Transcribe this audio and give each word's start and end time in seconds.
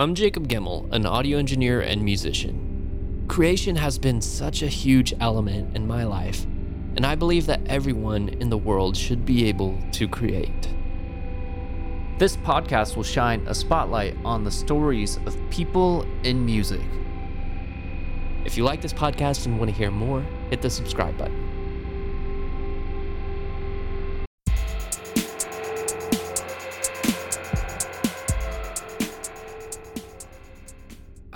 I'm 0.00 0.14
Jacob 0.14 0.48
Gemmel, 0.48 0.90
an 0.92 1.04
audio 1.04 1.36
engineer 1.36 1.82
and 1.82 2.02
musician. 2.02 3.26
Creation 3.28 3.76
has 3.76 3.98
been 3.98 4.22
such 4.22 4.62
a 4.62 4.66
huge 4.66 5.12
element 5.20 5.76
in 5.76 5.86
my 5.86 6.04
life, 6.04 6.46
and 6.96 7.04
I 7.04 7.14
believe 7.14 7.44
that 7.48 7.60
everyone 7.66 8.30
in 8.30 8.48
the 8.48 8.56
world 8.56 8.96
should 8.96 9.26
be 9.26 9.44
able 9.44 9.78
to 9.92 10.08
create. 10.08 10.70
This 12.16 12.34
podcast 12.38 12.96
will 12.96 13.02
shine 13.02 13.46
a 13.46 13.54
spotlight 13.54 14.16
on 14.24 14.42
the 14.42 14.50
stories 14.50 15.18
of 15.26 15.36
people 15.50 16.06
in 16.24 16.46
music. 16.46 16.80
If 18.46 18.56
you 18.56 18.64
like 18.64 18.80
this 18.80 18.94
podcast 18.94 19.44
and 19.44 19.58
want 19.58 19.70
to 19.70 19.76
hear 19.76 19.90
more, 19.90 20.22
hit 20.48 20.62
the 20.62 20.70
subscribe 20.70 21.18
button. 21.18 21.49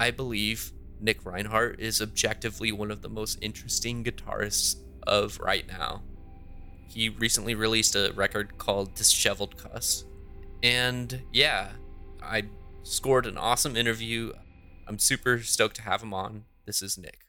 I 0.04 0.10
believe 0.10 0.70
Nick 1.00 1.24
Reinhart 1.24 1.80
is 1.80 2.02
objectively 2.02 2.70
one 2.72 2.90
of 2.90 3.00
the 3.00 3.08
most 3.08 3.38
interesting 3.40 4.04
guitarists 4.04 4.76
of 5.06 5.40
right 5.40 5.66
now. 5.66 6.02
He 6.86 7.08
recently 7.08 7.54
released 7.54 7.96
a 7.96 8.12
record 8.12 8.58
called 8.58 8.94
Disheveled 8.94 9.56
Cuss. 9.56 10.04
And 10.62 11.22
yeah, 11.32 11.70
I 12.22 12.42
scored 12.82 13.24
an 13.24 13.38
awesome 13.38 13.78
interview. 13.78 14.34
I'm 14.86 14.98
super 14.98 15.38
stoked 15.38 15.76
to 15.76 15.82
have 15.82 16.02
him 16.02 16.12
on. 16.12 16.44
This 16.66 16.82
is 16.82 16.98
Nick. 16.98 17.20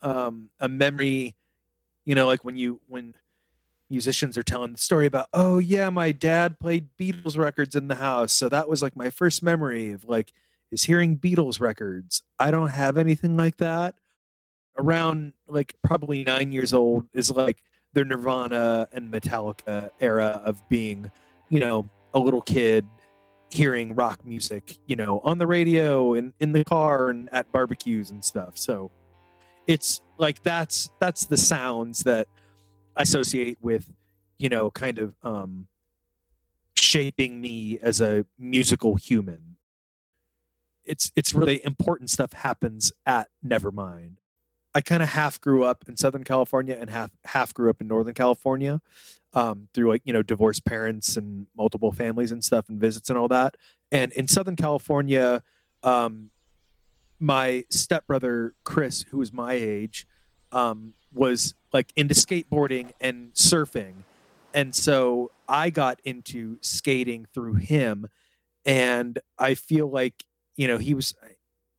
Um, 0.00 0.48
a 0.60 0.68
memory, 0.70 1.36
you 2.06 2.14
know, 2.14 2.26
like 2.26 2.42
when 2.42 2.56
you 2.56 2.80
when 2.88 3.12
musicians 3.90 4.38
are 4.38 4.42
telling 4.42 4.72
the 4.72 4.78
story 4.78 5.04
about, 5.04 5.26
oh 5.34 5.58
yeah, 5.58 5.90
my 5.90 6.10
dad 6.10 6.58
played 6.58 6.88
Beatles 6.98 7.36
records 7.36 7.76
in 7.76 7.88
the 7.88 7.96
house, 7.96 8.32
so 8.32 8.48
that 8.48 8.66
was 8.66 8.80
like 8.82 8.96
my 8.96 9.10
first 9.10 9.42
memory 9.42 9.92
of 9.92 10.06
like 10.06 10.32
is 10.70 10.84
hearing 10.84 11.18
Beatles 11.18 11.60
records. 11.60 12.22
I 12.38 12.50
don't 12.50 12.68
have 12.68 12.96
anything 12.96 13.36
like 13.36 13.56
that. 13.58 13.94
Around 14.78 15.32
like 15.48 15.74
probably 15.82 16.24
nine 16.24 16.52
years 16.52 16.72
old 16.72 17.06
is 17.12 17.30
like 17.30 17.62
the 17.92 18.04
Nirvana 18.04 18.88
and 18.92 19.12
Metallica 19.12 19.90
era 20.00 20.40
of 20.44 20.66
being, 20.68 21.10
you 21.48 21.60
know, 21.60 21.88
a 22.14 22.18
little 22.18 22.40
kid 22.40 22.86
hearing 23.50 23.94
rock 23.94 24.24
music, 24.24 24.78
you 24.86 24.96
know, 24.96 25.20
on 25.24 25.38
the 25.38 25.46
radio 25.46 26.14
and 26.14 26.32
in 26.40 26.52
the 26.52 26.64
car 26.64 27.10
and 27.10 27.28
at 27.32 27.50
barbecues 27.52 28.10
and 28.10 28.24
stuff. 28.24 28.56
So 28.56 28.90
it's 29.66 30.00
like 30.18 30.42
that's 30.42 30.90
that's 31.00 31.26
the 31.26 31.36
sounds 31.36 32.04
that 32.04 32.28
I 32.96 33.02
associate 33.02 33.58
with, 33.60 33.92
you 34.38 34.48
know, 34.48 34.70
kind 34.70 34.98
of 34.98 35.14
um 35.22 35.66
shaping 36.74 37.40
me 37.40 37.78
as 37.82 38.00
a 38.00 38.24
musical 38.38 38.94
human 38.96 39.56
it's 40.84 41.12
it's 41.16 41.34
really 41.34 41.64
important 41.64 42.10
stuff 42.10 42.32
happens 42.32 42.92
at 43.06 43.28
Nevermind. 43.44 44.16
I 44.74 44.80
kind 44.80 45.02
of 45.02 45.10
half 45.10 45.40
grew 45.40 45.64
up 45.64 45.84
in 45.88 45.96
Southern 45.96 46.24
California 46.24 46.76
and 46.78 46.90
half 46.90 47.10
half 47.24 47.52
grew 47.52 47.70
up 47.70 47.80
in 47.80 47.88
Northern 47.88 48.14
California 48.14 48.80
um, 49.34 49.68
through 49.74 49.88
like 49.90 50.02
you 50.04 50.12
know 50.12 50.22
divorced 50.22 50.64
parents 50.64 51.16
and 51.16 51.46
multiple 51.56 51.92
families 51.92 52.32
and 52.32 52.44
stuff 52.44 52.68
and 52.68 52.80
visits 52.80 53.10
and 53.10 53.18
all 53.18 53.28
that. 53.28 53.56
And 53.92 54.12
in 54.12 54.28
Southern 54.28 54.56
California, 54.56 55.42
um, 55.82 56.30
my 57.18 57.64
stepbrother 57.68 58.54
Chris, 58.64 59.02
who 59.10 59.18
was 59.18 59.32
my 59.32 59.54
age, 59.54 60.06
um, 60.52 60.94
was 61.12 61.54
like 61.72 61.92
into 61.96 62.14
skateboarding 62.14 62.92
and 63.00 63.32
surfing, 63.34 63.94
and 64.54 64.74
so 64.74 65.30
I 65.48 65.70
got 65.70 66.00
into 66.04 66.58
skating 66.60 67.26
through 67.32 67.54
him. 67.54 68.06
And 68.66 69.18
I 69.38 69.54
feel 69.54 69.88
like 69.88 70.24
you 70.60 70.68
know, 70.68 70.76
he 70.76 70.92
was 70.92 71.14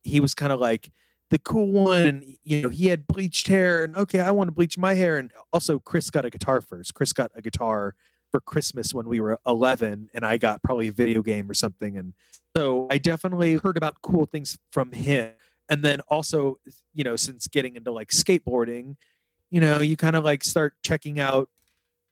he 0.02 0.18
was 0.18 0.34
kind 0.34 0.52
of 0.52 0.58
like 0.58 0.90
the 1.30 1.38
cool 1.38 1.70
one 1.70 2.02
and 2.02 2.24
you 2.42 2.62
know 2.62 2.68
he 2.68 2.88
had 2.88 3.06
bleached 3.06 3.46
hair 3.46 3.84
and 3.84 3.96
okay 3.96 4.20
i 4.20 4.30
want 4.30 4.48
to 4.48 4.52
bleach 4.52 4.76
my 4.76 4.94
hair. 4.94 5.18
And 5.18 5.30
also 5.52 5.78
chris 5.78 6.10
got 6.10 6.24
a 6.24 6.30
guitar 6.30 6.60
first. 6.60 6.92
Chris 6.92 7.12
got 7.12 7.30
a 7.36 7.40
guitar 7.40 7.94
for 8.32 8.40
christmas 8.40 8.92
when 8.92 9.06
we 9.06 9.20
were 9.20 9.38
11 9.46 10.10
and 10.12 10.26
i 10.26 10.36
got 10.36 10.62
probably 10.62 10.88
a 10.88 10.92
video 10.92 11.22
game 11.22 11.48
or 11.48 11.54
something. 11.54 11.96
And 11.96 12.14
so 12.56 12.88
i 12.90 12.98
definitely 12.98 13.54
heard 13.54 13.76
about 13.76 14.02
cool 14.02 14.26
things 14.26 14.58
from 14.72 14.90
him. 14.90 15.30
And 15.68 15.84
then 15.84 16.00
also 16.08 16.58
you 16.92 17.04
know 17.04 17.14
since 17.14 17.46
getting 17.46 17.76
into 17.76 17.92
like 17.92 18.08
skateboarding 18.08 18.96
you 19.50 19.60
know 19.60 19.80
you 19.80 19.96
kind 19.96 20.16
of 20.16 20.24
like 20.24 20.42
start 20.42 20.74
checking 20.82 21.20
out 21.20 21.48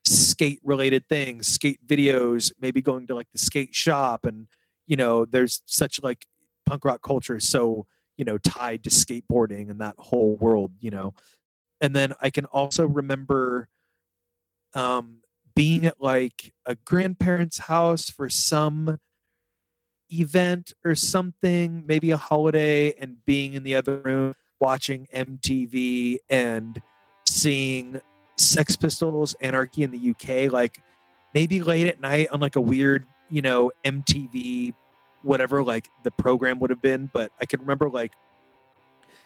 skate 0.06 0.60
related 0.62 1.08
things 1.08 1.48
skate 1.48 1.84
videos 1.84 2.52
maybe 2.60 2.81
going 2.81 3.08
to 3.08 3.14
like 3.16 3.28
the 3.32 3.38
skate 3.38 3.75
shop 3.75 4.25
and 4.25 4.47
you 4.87 4.97
know 4.97 5.25
there's 5.25 5.62
such 5.66 6.02
like 6.02 6.26
punk 6.70 6.84
rock 6.84 7.03
culture 7.03 7.36
is 7.36 7.48
so 7.48 7.84
you 8.16 8.25
know 8.25 8.38
tied 8.38 8.84
to 8.84 8.91
skateboarding 8.91 9.70
and 9.70 9.81
that 9.81 9.94
whole 9.98 10.36
world 10.36 10.70
you 10.81 10.91
know? 10.91 11.14
And 11.81 11.97
then 11.97 12.14
i 12.20 12.31
can 12.31 12.44
also 12.47 12.86
remember 12.86 13.69
um 14.75 15.16
being 15.56 15.84
at 15.84 16.00
like 16.00 16.53
a 16.66 16.76
grandparents 16.76 17.58
house 17.58 18.08
for 18.08 18.28
some 18.28 18.98
event 20.12 20.72
or 20.84 20.94
something 20.94 21.84
maybe 21.86 22.10
a 22.12 22.16
holiday 22.16 22.92
and 23.00 23.16
being 23.25 23.54
in 23.54 23.62
the 23.62 23.75
other 23.75 23.98
room 23.98 24.34
watching 24.60 25.08
mtv 25.14 26.19
and 26.28 26.82
seeing 27.26 28.00
sex 28.37 28.76
pistols 28.76 29.34
anarchy 29.41 29.82
in 29.82 29.91
the 29.91 30.10
uk 30.10 30.52
like 30.52 30.82
maybe 31.34 31.62
late 31.62 31.87
at 31.87 32.00
night 32.00 32.28
on 32.31 32.41
like 32.41 32.56
a 32.56 32.60
weird 32.60 33.06
you 33.28 33.42
know 33.42 33.70
mtv 33.84 34.75
whatever 35.22 35.62
like 35.62 35.88
the 36.03 36.10
program 36.10 36.58
would 36.58 36.70
have 36.70 36.82
been 36.82 37.10
but 37.12 37.31
i 37.41 37.47
can 37.47 37.60
remember 37.60 37.88
like 37.88 38.12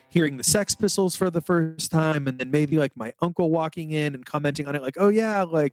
hearing 0.08 0.36
the 0.36 0.44
sex 0.44 0.74
pistols 0.74 1.16
for 1.16 1.30
the 1.30 1.40
first 1.40 1.90
time 1.90 2.28
and 2.28 2.38
then 2.38 2.50
maybe 2.50 2.78
like 2.78 2.96
my 2.96 3.12
uncle 3.20 3.50
walking 3.50 3.90
in 3.90 4.14
and 4.14 4.24
commenting 4.24 4.66
on 4.66 4.74
it 4.74 4.82
like 4.82 4.96
oh 4.98 5.08
yeah 5.08 5.42
like 5.42 5.72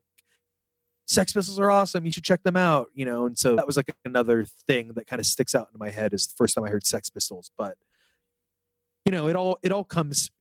sex 1.08 1.34
pistols 1.34 1.60
are 1.60 1.70
awesome 1.70 2.06
you 2.06 2.12
should 2.12 2.24
check 2.24 2.42
them 2.44 2.56
out 2.56 2.88
you 2.94 3.06
know 3.06 3.26
and 3.26 3.38
so 3.38 3.56
that 3.56 3.68
was 3.68 3.78
like 3.78 3.94
another 4.06 4.46
thing 4.68 4.94
that 4.94 5.06
kind 5.08 5.20
of 5.20 5.26
sticks 5.26 5.54
out 5.54 5.68
in 5.74 5.78
my 5.78 5.90
head 5.90 6.14
is 6.14 6.28
the 6.28 6.34
first 6.38 6.56
time 6.56 6.64
i 6.64 6.70
heard 6.70 6.86
sex 6.86 7.10
pistols 7.10 7.52
but 7.58 7.78
you 9.06 9.12
know 9.12 9.28
it 9.28 9.36
all 9.36 9.60
it 9.62 9.72
all 9.72 9.84
comes 9.84 10.32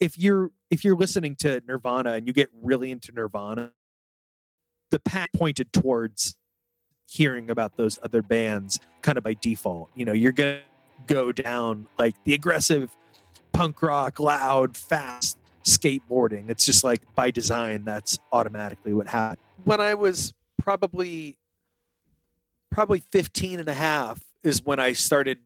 if 0.00 0.18
you're 0.18 0.50
if 0.70 0.84
you're 0.84 0.96
listening 0.96 1.34
to 1.34 1.60
nirvana 1.66 2.12
and 2.12 2.26
you 2.26 2.32
get 2.32 2.48
really 2.62 2.90
into 2.90 3.12
nirvana 3.12 3.72
the 4.90 5.00
path 5.00 5.28
pointed 5.36 5.72
towards 5.72 6.36
hearing 7.08 7.50
about 7.50 7.76
those 7.76 7.98
other 8.02 8.22
bands 8.22 8.78
kind 9.02 9.16
of 9.16 9.24
by 9.24 9.34
default. 9.34 9.90
You 9.94 10.04
know, 10.04 10.12
you're 10.12 10.32
going 10.32 10.58
to 10.58 11.14
go 11.14 11.32
down 11.32 11.86
like 11.98 12.14
the 12.24 12.34
aggressive 12.34 12.90
punk 13.52 13.82
rock, 13.82 14.20
loud, 14.20 14.76
fast 14.76 15.38
skateboarding. 15.64 16.50
It's 16.50 16.66
just 16.66 16.84
like 16.84 17.02
by 17.14 17.30
design, 17.30 17.84
that's 17.84 18.18
automatically 18.32 18.92
what 18.92 19.08
happened. 19.08 19.40
When 19.64 19.80
I 19.80 19.94
was 19.94 20.34
probably 20.58 21.36
probably 22.70 23.02
15 23.10 23.60
and 23.60 23.68
a 23.68 23.74
half 23.74 24.20
is 24.42 24.62
when 24.64 24.78
I 24.78 24.92
started 24.92 25.38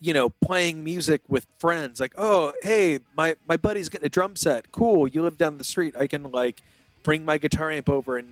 you 0.00 0.12
know 0.12 0.28
playing 0.28 0.82
music 0.82 1.22
with 1.28 1.46
friends 1.58 2.00
like 2.00 2.12
oh 2.18 2.52
hey 2.62 2.98
my 3.16 3.36
my 3.48 3.56
buddy's 3.56 3.88
getting 3.88 4.04
a 4.04 4.08
drum 4.08 4.34
set 4.34 4.72
cool 4.72 5.06
you 5.06 5.22
live 5.22 5.38
down 5.38 5.58
the 5.58 5.64
street 5.64 5.94
i 5.96 6.08
can 6.08 6.24
like 6.32 6.60
bring 7.04 7.24
my 7.24 7.38
guitar 7.38 7.70
amp 7.70 7.88
over 7.88 8.16
and 8.16 8.28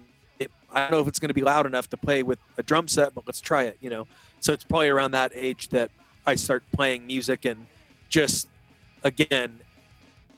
I 0.72 0.80
don't 0.82 0.90
know 0.92 1.00
if 1.00 1.08
it's 1.08 1.18
going 1.18 1.28
to 1.28 1.34
be 1.34 1.42
loud 1.42 1.66
enough 1.66 1.88
to 1.90 1.96
play 1.96 2.22
with 2.22 2.38
a 2.58 2.62
drum 2.62 2.88
set, 2.88 3.14
but 3.14 3.24
let's 3.26 3.40
try 3.40 3.64
it, 3.64 3.78
you 3.80 3.90
know. 3.90 4.06
So 4.40 4.52
it's 4.52 4.64
probably 4.64 4.88
around 4.88 5.12
that 5.12 5.32
age 5.34 5.68
that 5.68 5.90
I 6.26 6.34
start 6.34 6.62
playing 6.72 7.06
music 7.06 7.44
and 7.44 7.66
just 8.08 8.48
again, 9.02 9.60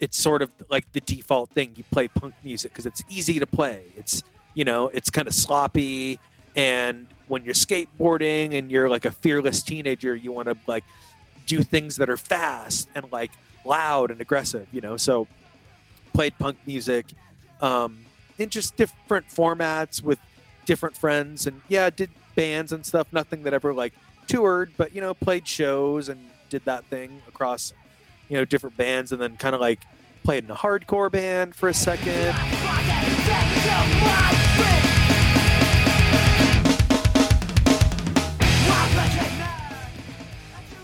it's 0.00 0.19
sort 0.19 0.43
of 0.43 0.50
like 0.69 0.91
the 0.93 1.00
default 1.00 1.50
thing. 1.50 1.72
You 1.76 1.84
play 1.91 2.09
punk 2.09 2.34
music 2.43 2.72
because 2.72 2.87
it's 2.87 3.03
easy 3.09 3.38
to 3.38 3.47
play. 3.47 3.84
It's 3.97 4.22
you 4.54 4.65
know, 4.65 4.88
it's 4.88 5.10
kind 5.10 5.26
of 5.26 5.34
sloppy, 5.34 6.19
and 6.54 7.06
when 7.28 7.44
you're 7.44 7.54
skateboarding 7.54 8.59
and 8.59 8.70
you're 8.70 8.88
like 8.91 9.04
a 9.04 9.10
fearless 9.10 9.62
teenager, 9.62 10.14
you 10.14 10.32
want 10.32 10.49
to 10.49 10.56
like 10.67 10.84
do 11.46 11.62
things 11.62 11.96
that 11.96 12.11
are 12.11 12.17
fast 12.17 12.88
and 12.94 13.11
like 13.11 13.31
loud 13.64 14.11
and 14.11 14.20
aggressive, 14.20 14.67
you 14.73 14.81
know. 14.81 14.96
So 14.96 15.26
played 16.12 16.37
punk 16.38 16.58
music. 16.67 17.06
Um, 17.61 18.05
in 18.38 18.49
just 18.49 18.76
different 18.76 19.29
formats 19.29 20.02
with 20.02 20.19
different 20.64 20.96
friends 20.96 21.46
and 21.46 21.61
yeah 21.69 21.90
did 21.90 22.11
bands 22.34 22.73
and 22.73 22.84
stuff. 22.84 23.06
Nothing 23.12 23.43
that 23.44 23.52
ever 23.52 23.75
like 23.75 23.93
toured 24.26 24.73
but 24.76 24.94
you 24.94 25.00
know 25.00 25.14
played 25.14 25.46
shows 25.46 26.08
and 26.08 26.31
did 26.49 26.64
that 26.64 26.84
thing 26.84 27.23
across 27.29 27.73
you 28.29 28.37
know 28.37 28.44
different 28.44 28.76
bands 28.76 29.12
and 29.12 29.20
then 29.20 29.37
kind 29.37 29.55
of 29.55 29.61
like 29.61 29.81
played 30.23 30.44
in 30.44 30.50
a 30.50 30.55
hardcore 30.55 31.11
band 31.11 31.55
for 31.55 31.69
a 31.69 31.75
second. 31.75 32.34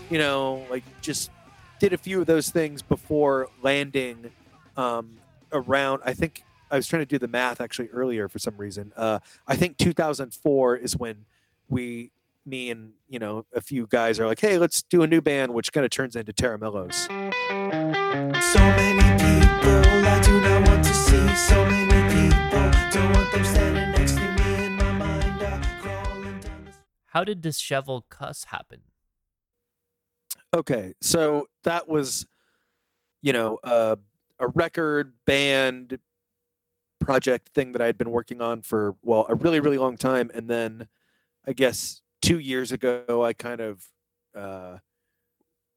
You 0.09 0.17
know 0.17 0.65
like 0.69 0.83
just 1.01 1.31
did 1.79 1.93
a 1.93 1.97
few 1.97 2.19
of 2.19 2.27
those 2.27 2.49
things 2.49 2.81
before 2.81 3.47
landing 3.61 4.31
um, 4.77 5.17
around. 5.51 6.01
I 6.05 6.13
think 6.13 6.43
I 6.71 6.75
was 6.75 6.87
trying 6.87 7.01
to 7.01 7.05
do 7.05 7.17
the 7.17 7.27
math 7.27 7.61
actually 7.61 7.89
earlier 7.89 8.27
for 8.27 8.39
some 8.39 8.57
reason. 8.57 8.93
Uh, 8.95 9.19
I 9.47 9.55
think 9.55 9.77
2004 9.77 10.77
is 10.77 10.97
when 10.97 11.25
we 11.67 12.11
me 12.45 12.71
and 12.71 12.93
you 13.07 13.19
know 13.19 13.45
a 13.53 13.61
few 13.61 13.87
guys 13.87 14.19
are 14.19 14.25
like, 14.25 14.39
hey, 14.39 14.57
let's 14.57 14.81
do 14.83 15.03
a 15.03 15.07
new 15.07 15.21
band, 15.21 15.53
which 15.53 15.71
kind 15.71 15.85
of 15.85 15.91
turns 15.91 16.15
into 16.15 16.33
Tera 16.33 16.57
Melos. 16.57 16.95
So 17.05 18.59
many 18.59 19.01
people 19.17 20.05
I 20.05 20.21
do 20.23 20.41
not 20.41 20.67
want 20.67 20.83
to 20.83 20.93
see. 20.93 21.35
So 21.35 21.65
many 21.65 22.29
people 22.29 22.71
don't 22.91 23.13
want 23.13 23.31
them 23.31 23.45
standing 23.45 23.91
next 23.91 24.13
to 24.13 24.21
me 24.21 24.65
in 24.65 24.75
my 24.75 24.91
mind. 24.93 25.43
I 25.43 25.61
crawling 25.81 26.39
the 26.41 26.49
How 27.07 27.23
did 27.23 27.41
Dishevel 27.41 28.03
Cuss 28.09 28.45
happen? 28.45 28.81
Okay, 30.51 30.93
so 30.99 31.47
that 31.63 31.87
was, 31.87 32.25
you 33.21 33.33
know, 33.33 33.59
uh, 33.63 33.97
a 34.39 34.47
record 34.47 35.13
band 35.27 35.99
project 36.99 37.49
thing 37.49 37.71
that 37.71 37.81
I 37.81 37.85
had 37.85 37.97
been 37.97 38.11
working 38.11 38.41
on 38.41 38.61
for 38.61 38.95
well 39.01 39.25
a 39.29 39.35
really 39.35 39.59
really 39.59 39.77
long 39.77 39.97
time, 39.97 40.29
and 40.33 40.49
then 40.49 40.87
I 41.47 41.53
guess 41.53 42.01
two 42.21 42.39
years 42.39 42.71
ago 42.71 43.23
I 43.23 43.33
kind 43.33 43.61
of, 43.61 43.83
uh, 44.35 44.77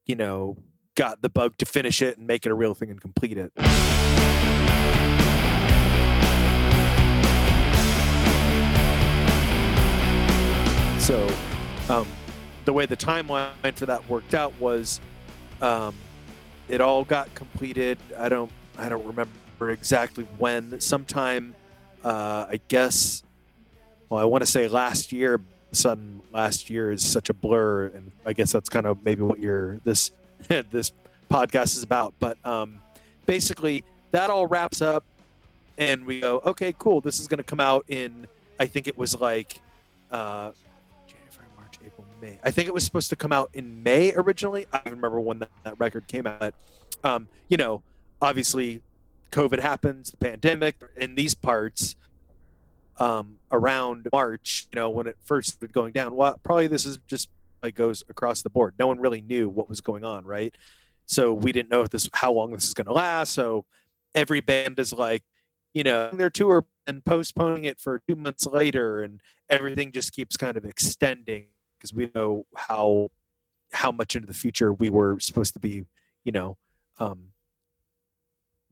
you 0.07 0.17
know, 0.17 0.57
got 0.95 1.23
the 1.23 1.29
bug 1.29 1.57
to 1.59 1.67
finish 1.67 2.03
it 2.03 2.19
and 2.19 2.27
make 2.27 2.45
it 2.45 2.53
a 2.53 2.55
real 2.55 2.75
thing 2.75 2.91
and 2.91 3.01
complete 3.01 3.39
it. 3.39 3.53
So, 11.03 11.29
um, 11.89 12.07
the 12.65 12.73
way 12.73 12.87
the 12.87 12.97
timeline 12.97 13.75
for 13.75 13.87
that 13.87 14.09
worked 14.09 14.35
out 14.35 14.53
was, 14.61 15.01
um, 15.61 15.95
it 16.69 16.81
all 16.81 17.05
got 17.05 17.35
completed. 17.35 17.99
I 18.17 18.29
don't, 18.29 18.53
I 18.79 18.89
don't 18.89 19.05
remember 19.05 19.33
exactly 19.71 20.25
when. 20.39 20.81
Sometime, 20.81 21.55
uh, 22.05 22.47
I 22.51 22.61
guess. 22.69 23.23
Well, 24.09 24.21
I 24.21 24.25
want 24.25 24.43
to 24.43 24.51
say 24.51 24.69
last 24.69 25.13
year. 25.13 25.41
Sudden 25.75 26.21
last 26.33 26.69
year 26.69 26.93
is 26.93 27.03
such 27.03 27.31
a 27.31 27.35
blur, 27.35 27.87
and 27.87 28.13
I 28.27 28.35
guess 28.35 28.53
that's 28.53 28.69
kind 28.69 28.85
of 28.85 29.03
maybe 29.05 29.23
what 29.23 29.39
your 29.39 29.81
this 29.85 30.11
this 30.49 30.93
podcast 31.31 31.77
is 31.77 31.83
about. 31.83 32.13
But 32.19 32.37
um, 32.45 32.83
basically, 33.25 33.85
that 34.11 34.29
all 34.29 34.47
wraps 34.47 34.83
up, 34.83 35.05
and 35.79 36.05
we 36.05 36.21
go, 36.21 36.43
okay, 36.45 36.75
cool. 36.79 37.01
This 37.01 37.21
is 37.21 37.27
going 37.27 37.39
to 37.39 37.45
come 37.45 37.61
out 37.61 37.87
in. 37.89 38.27
I 38.61 38.67
think 38.67 38.87
it 38.87 38.99
was 38.99 39.19
like. 39.19 39.61
Uh, 40.11 40.53
January, 41.07 41.49
March, 41.57 41.79
April, 41.85 42.07
May. 42.21 42.39
I 42.45 42.51
think 42.51 42.69
it 42.69 42.75
was 42.75 42.85
supposed 42.85 43.09
to 43.11 43.17
come 43.17 43.33
out 43.33 43.49
in 43.55 43.83
May 43.83 44.13
originally. 44.15 44.67
I 44.73 44.83
remember 44.85 45.21
when 45.21 45.39
that, 45.39 45.49
that 45.65 45.81
record 45.81 46.07
came 46.07 46.27
out. 46.27 46.53
Um, 47.03 47.29
you 47.49 47.57
know, 47.57 47.83
obviously, 48.21 48.83
COVID 49.33 49.61
happens, 49.61 50.11
the 50.11 50.17
pandemic 50.19 50.77
in 50.97 51.15
these 51.15 51.35
parts. 51.35 51.97
Um, 52.99 53.39
around 53.51 54.07
March, 54.13 54.69
you 54.71 54.79
know, 54.79 54.91
when 54.91 55.07
it 55.07 55.17
first 55.25 55.55
started 55.55 55.73
going 55.73 55.93
down. 55.93 56.15
Well, 56.15 56.39
probably 56.45 56.67
this 56.69 56.85
is 56.85 56.99
just 57.09 57.31
like 57.63 57.75
goes 57.75 58.05
across 58.09 58.43
the 58.43 58.51
board. 58.51 58.75
No 58.79 58.87
one 58.87 59.01
really 59.01 59.23
knew 59.23 59.49
what 59.49 59.69
was 59.69 59.81
going 59.81 60.05
on, 60.05 60.25
right? 60.25 60.55
So 61.07 61.33
we 61.33 61.53
didn't 61.53 61.71
know 61.71 61.83
if 61.83 61.91
this 61.91 62.09
how 62.13 62.33
long 62.33 62.53
this 62.53 62.65
is 62.65 62.75
going 62.75 62.87
to 62.87 62.93
last. 62.93 63.33
So 63.33 63.65
every 64.15 64.41
band 64.41 64.79
is 64.79 64.93
like, 64.93 65.23
you 65.75 65.85
know, 65.85 66.11
their 66.13 66.31
tour 66.31 66.67
and 66.87 67.05
postponing 67.05 67.65
it 67.65 67.81
for 67.81 68.03
two 68.09 68.17
months 68.17 68.47
later, 68.47 69.03
and 69.03 69.21
everything 69.49 69.93
just 69.93 70.13
keeps 70.13 70.37
kind 70.37 70.57
of 70.57 70.65
extending 70.65 71.47
because 71.79 71.95
we 71.95 72.11
know 72.15 72.47
how 72.57 73.11
how 73.73 73.91
much 73.91 74.15
into 74.15 74.27
the 74.27 74.35
future 74.35 74.73
we 74.73 74.91
were 74.91 75.19
supposed 75.19 75.55
to 75.55 75.61
be, 75.61 75.85
you 76.25 76.33
know, 76.33 76.59
um, 76.99 77.29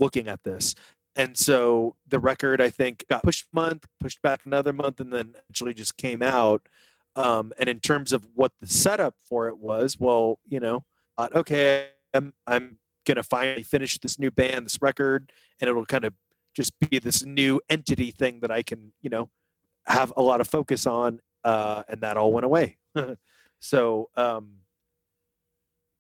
looking 0.01 0.27
at 0.27 0.43
this. 0.43 0.75
And 1.17 1.37
so 1.37 1.97
the 2.09 2.19
record, 2.19 2.61
I 2.61 2.71
think, 2.71 3.05
got 3.09 3.23
pushed 3.23 3.47
month, 3.53 3.87
pushed 4.01 4.23
back 4.23 4.41
another 4.47 4.73
month, 4.73 5.01
and 5.01 5.13
then 5.13 5.35
actually 5.51 5.75
just 5.75 5.97
came 5.97 6.23
out. 6.23 6.69
Um, 7.17 7.53
and 7.59 7.69
in 7.69 7.81
terms 7.81 8.13
of 8.13 8.27
what 8.35 8.53
the 8.61 8.67
setup 8.67 9.15
for 9.25 9.49
it 9.49 9.59
was, 9.59 9.99
well, 9.99 10.39
you 10.49 10.61
know, 10.61 10.85
okay, 11.19 11.89
I'm 12.15 12.33
I'm 12.47 12.79
gonna 13.07 13.23
finally 13.23 13.63
finish 13.63 13.99
this 13.99 14.19
new 14.19 14.31
band, 14.31 14.67
this 14.67 14.81
record, 14.81 15.33
and 15.61 15.69
it'll 15.69 15.85
kind 15.85 16.05
of 16.05 16.15
just 16.55 16.73
be 16.79 16.99
this 16.99 17.25
new 17.25 17.61
entity 17.69 18.11
thing 18.11 18.41
that 18.41 18.51
I 18.51 18.63
can, 18.63 18.93
you 19.03 19.11
know, 19.11 19.31
have 19.87 20.13
a 20.17 20.23
lot 20.23 20.41
of 20.41 20.49
focus 20.49 20.87
on. 20.87 21.21
Uh, 21.43 21.83
and 21.89 22.03
that 22.03 22.19
all 22.19 22.33
went 22.33 22.45
away. 22.45 22.77
so, 23.61 24.11
um, 24.15 24.57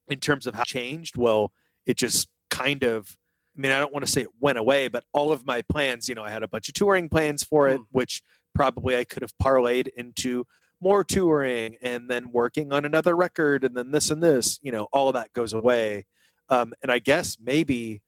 in 0.08 0.19
terms 0.19 0.47
of 0.47 0.55
how 0.55 0.64
changed, 0.64 1.17
well, 1.17 1.52
it 1.87 1.97
just 1.97 2.29
kind 2.50 2.82
of, 2.82 3.17
mean, 3.61 3.73
I 3.73 3.79
don't 3.79 3.93
want 3.93 4.05
to 4.05 4.11
say 4.11 4.23
it 4.23 4.29
went 4.41 4.59
away, 4.59 4.89
but 4.89 5.05
all 5.12 5.33
of 5.33 5.47
my 5.47 5.62
plans, 5.62 6.09
you 6.09 6.15
know, 6.15 6.25
I 6.25 6.31
had 6.31 6.43
a 6.43 6.49
bunch 6.49 6.69
of 6.69 6.75
touring 6.75 7.09
plans 7.09 7.45
for 7.45 7.69
it, 7.69 7.81
which 7.91 8.23
probably 8.55 8.97
I 8.97 9.05
could 9.05 9.23
have 9.23 9.35
parlayed 9.43 9.89
into 9.97 10.47
more 10.81 11.05
touring 11.05 11.77
and 11.83 12.09
then 12.09 12.33
working 12.33 12.73
on 12.73 12.85
another 12.85 13.15
record 13.15 13.65
and 13.65 13.77
then 13.77 13.91
this 13.91 14.11
and 14.11 14.23
this, 14.23 14.59
you 14.62 14.73
know, 14.73 14.89
all 14.93 15.09
of 15.09 15.15
that 15.15 15.33
goes 15.33 15.53
away. 15.53 16.07
Um, 16.49 16.73
and 16.83 16.91
I 16.91 16.99
guess 16.99 17.37
maybe 17.41 18.03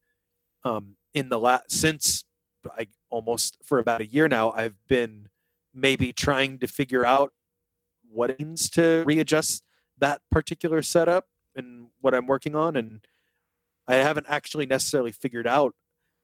um, 0.65 0.97
in 1.15 1.29
the 1.29 1.39
last, 1.39 1.71
since 1.71 2.25
I 2.79 2.89
almost 3.11 3.59
for 3.63 3.79
about 3.79 4.01
a 4.01 4.07
year 4.07 4.29
now, 4.29 4.53
I've 4.53 4.77
been 4.89 5.29
maybe 5.75 6.13
trying 6.13 6.59
to 6.61 6.67
figure 6.67 7.05
out 7.05 7.33
what 8.11 8.31
it 8.31 8.41
means 8.41 8.71
to 8.71 9.05
readjust 9.07 9.65
that 9.99 10.21
particular 10.31 10.83
setup 10.83 11.27
and 11.55 11.89
what 12.01 12.15
I'm 12.15 12.27
working 12.27 12.55
on. 12.55 12.77
And 12.77 13.01
I 13.89 13.97
haven't 13.97 14.27
actually 14.29 14.67
necessarily 14.67 15.13
figured 15.13 15.47
out 15.47 15.75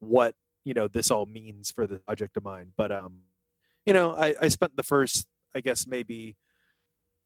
what, 0.00 0.34
you 0.64 0.74
know, 0.74 0.88
this 0.88 1.10
all 1.10 1.26
means 1.26 1.70
for 1.70 1.86
the 1.86 1.98
project 1.98 2.36
of 2.36 2.44
mine. 2.44 2.72
But, 2.76 2.92
um, 2.92 3.20
you 3.84 3.92
know, 3.92 4.14
I, 4.14 4.34
I 4.40 4.48
spent 4.48 4.76
the 4.76 4.82
first, 4.82 5.26
I 5.54 5.60
guess, 5.60 5.86
maybe 5.86 6.36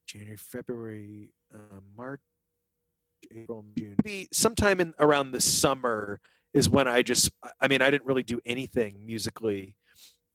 January, 0.07 0.37
February, 0.37 1.31
uh, 1.55 1.81
March, 1.97 2.21
April, 3.35 3.65
June, 3.79 3.97
maybe 4.05 4.29
sometime 4.33 4.81
in 4.81 4.95
around 4.99 5.33
the 5.33 5.41
summer 5.41 6.21
is 6.55 6.69
when 6.69 6.89
I 6.89 7.03
just, 7.03 7.31
I 7.61 7.69
mean, 7.69 7.83
I 7.83 7.91
didn't 7.91 8.07
really 8.07 8.23
do 8.23 8.41
anything 8.45 9.05
musically 9.05 9.75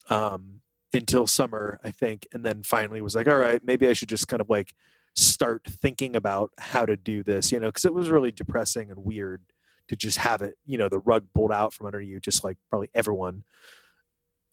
um, 0.09 0.61
until 0.93 1.27
summer, 1.27 1.79
I 1.83 1.91
think. 1.91 2.27
And 2.33 2.43
then 2.43 2.63
finally 2.63 3.01
was 3.01 3.15
like, 3.15 3.27
all 3.27 3.37
right, 3.37 3.61
maybe 3.63 3.87
I 3.87 3.93
should 3.93 4.09
just 4.09 4.27
kind 4.27 4.41
of 4.41 4.49
like 4.49 4.73
start 5.15 5.63
thinking 5.67 6.15
about 6.15 6.51
how 6.57 6.85
to 6.85 6.95
do 6.95 7.23
this, 7.23 7.51
you 7.51 7.59
know, 7.59 7.67
because 7.67 7.85
it 7.85 7.93
was 7.93 8.09
really 8.09 8.31
depressing 8.31 8.89
and 8.89 9.03
weird 9.03 9.41
to 9.87 9.95
just 9.95 10.17
have 10.17 10.41
it, 10.41 10.55
you 10.65 10.77
know, 10.77 10.89
the 10.89 10.99
rug 10.99 11.25
pulled 11.33 11.51
out 11.51 11.73
from 11.73 11.85
under 11.85 12.01
you, 12.01 12.19
just 12.19 12.43
like 12.43 12.57
probably 12.69 12.89
everyone 12.93 13.43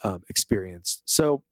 um, 0.02 0.22
experienced. 0.28 1.02
So 1.06 1.42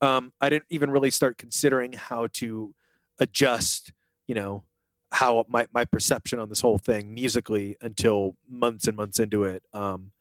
um, 0.00 0.32
I 0.40 0.48
didn't 0.48 0.66
even 0.70 0.90
really 0.90 1.10
start 1.10 1.38
considering 1.38 1.92
how 1.92 2.28
to 2.34 2.74
adjust, 3.18 3.92
you 4.26 4.34
know, 4.34 4.64
how 5.10 5.44
my, 5.48 5.66
my 5.72 5.84
perception 5.84 6.38
on 6.38 6.48
this 6.48 6.60
whole 6.60 6.78
thing 6.78 7.14
musically 7.14 7.76
until 7.80 8.36
months 8.48 8.86
and 8.86 8.96
months 8.96 9.18
into 9.18 9.44
it. 9.44 9.62
Um, 9.72 10.12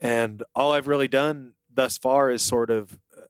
and 0.00 0.42
all 0.54 0.72
I've 0.72 0.88
really 0.88 1.08
done 1.08 1.52
thus 1.72 1.96
far 1.96 2.30
is 2.30 2.42
sort 2.42 2.70
of 2.70 2.98
uh, 3.16 3.22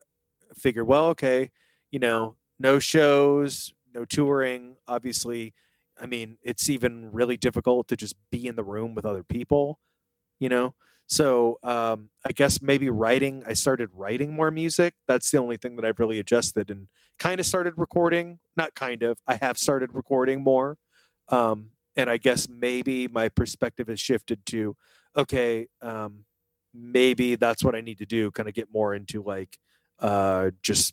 figure, 0.57 0.85
well, 0.85 1.07
okay, 1.09 1.50
you 1.90 1.99
know, 1.99 2.37
no 2.59 2.78
shows, 2.78 3.75
no 3.95 4.04
touring. 4.04 4.76
Obviously, 4.88 5.54
I 6.00 6.07
mean, 6.07 6.38
it's 6.43 6.69
even 6.69 7.11
really 7.12 7.37
difficult 7.37 7.88
to 7.88 7.97
just 7.97 8.17
be 8.31 8.47
in 8.47 8.57
the 8.57 8.65
room 8.65 8.95
with 8.95 9.05
other 9.05 9.23
people, 9.23 9.81
you 10.38 10.49
know. 10.49 10.75
So 11.09 11.59
um, 11.62 12.11
I 12.26 12.33
guess 12.33 12.61
maybe 12.61 12.91
writing. 12.91 13.45
I 13.47 13.53
started 13.53 13.91
writing 13.95 14.35
more 14.35 14.50
music. 14.50 14.95
That's 15.07 15.31
the 15.31 15.38
only 15.38 15.57
thing 15.57 15.76
that 15.76 15.85
I've 15.85 16.00
really 16.00 16.19
adjusted 16.19 16.71
and 16.71 16.88
kind 17.19 17.38
of 17.38 17.47
started 17.47 17.75
recording. 17.76 18.41
Not 18.57 18.75
kind 18.75 19.03
of. 19.03 19.19
I 19.26 19.37
have 19.37 19.57
started 19.57 19.91
recording 19.95 20.43
more. 20.43 20.79
Um, 21.29 21.71
and 21.97 22.11
I 22.11 22.19
guess 22.19 22.49
maybe 22.49 23.09
my 23.09 23.29
perspective 23.29 23.88
has 23.88 24.00
shifted 24.00 24.45
to, 24.47 24.76
okay, 25.17 25.67
um, 25.81 26.25
maybe 26.75 27.37
that's 27.37 27.65
what 27.65 27.75
I 27.75 27.81
need 27.81 27.99
to 27.99 28.07
do. 28.07 28.31
Kind 28.31 28.49
of 28.49 28.55
get 28.55 28.69
more 28.73 28.95
into 28.95 29.23
like 29.23 29.57
uh, 30.00 30.50
just 30.62 30.93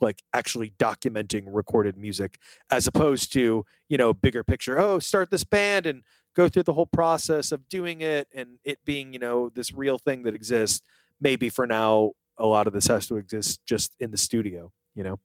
like 0.00 0.22
actually 0.32 0.70
documenting 0.78 1.44
recorded 1.46 1.96
music 1.96 2.38
as 2.70 2.86
opposed 2.86 3.32
to 3.32 3.64
you 3.88 3.98
know 3.98 4.12
bigger 4.12 4.44
picture. 4.44 4.78
Oh, 4.78 4.98
start 4.98 5.30
this 5.30 5.44
band 5.44 5.86
and 5.86 6.02
go 6.34 6.48
through 6.48 6.64
the 6.64 6.72
whole 6.72 6.86
process 6.86 7.52
of 7.52 7.68
doing 7.68 8.00
it 8.00 8.28
and 8.34 8.58
it 8.64 8.78
being 8.84 9.12
you 9.12 9.18
know 9.18 9.48
this 9.50 9.72
real 9.72 9.98
thing 9.98 10.22
that 10.24 10.34
exists. 10.34 10.82
Maybe 11.20 11.50
for 11.50 11.66
now, 11.66 12.12
a 12.38 12.46
lot 12.46 12.66
of 12.66 12.72
this 12.72 12.86
has 12.86 13.06
to 13.08 13.16
exist 13.16 13.60
just 13.66 13.94
in 14.00 14.10
the 14.10 14.18
studio. 14.18 14.72
You 14.94 15.04
know. 15.04 15.20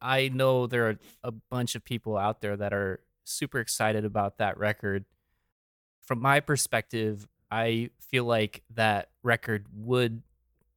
I 0.00 0.28
know 0.28 0.66
there 0.66 0.88
are 0.88 0.98
a 1.24 1.32
bunch 1.32 1.74
of 1.74 1.82
people 1.82 2.18
out 2.18 2.42
there 2.42 2.56
that 2.56 2.74
are 2.74 3.00
super 3.24 3.60
excited 3.60 4.04
about 4.04 4.38
that 4.38 4.58
record. 4.58 5.06
From 6.02 6.20
my 6.20 6.40
perspective, 6.40 7.26
I 7.50 7.90
feel 8.00 8.24
like 8.24 8.62
that 8.74 9.08
record 9.22 9.66
would 9.74 10.22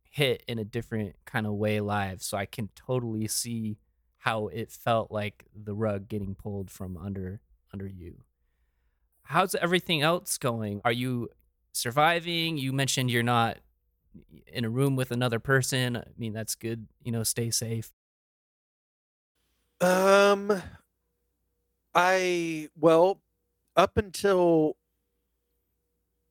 hit 0.10 0.44
in 0.48 0.60
a 0.60 0.66
different 0.66 1.16
kind 1.26 1.46
of 1.46 1.54
way 1.54 1.80
live. 1.80 2.22
So 2.22 2.38
I 2.38 2.46
can 2.46 2.70
totally 2.76 3.28
see 3.28 3.78
how 4.18 4.48
it 4.48 4.72
felt 4.72 5.12
like 5.12 5.46
the 5.56 5.74
rug 5.74 6.08
getting 6.10 6.36
pulled 6.36 6.70
from 6.70 6.98
under 6.98 7.42
under 7.72 7.88
you. 7.88 8.24
How's 9.24 9.56
everything 9.56 10.02
else 10.02 10.38
going? 10.38 10.82
Are 10.84 10.92
you 10.92 11.30
surviving? 11.72 12.58
You 12.58 12.74
mentioned 12.74 13.12
you're 13.12 13.24
not 13.24 13.60
in 14.48 14.66
a 14.66 14.70
room 14.70 14.96
with 14.96 15.12
another 15.12 15.40
person. 15.40 15.96
I 15.96 16.04
mean, 16.18 16.34
that's 16.34 16.56
good, 16.56 16.88
you 17.04 17.12
know, 17.12 17.24
stay 17.24 17.52
safe. 17.52 17.92
Um, 19.80 20.62
I 21.94 22.70
well, 22.76 23.22
up 23.76 23.98
until 23.98 24.76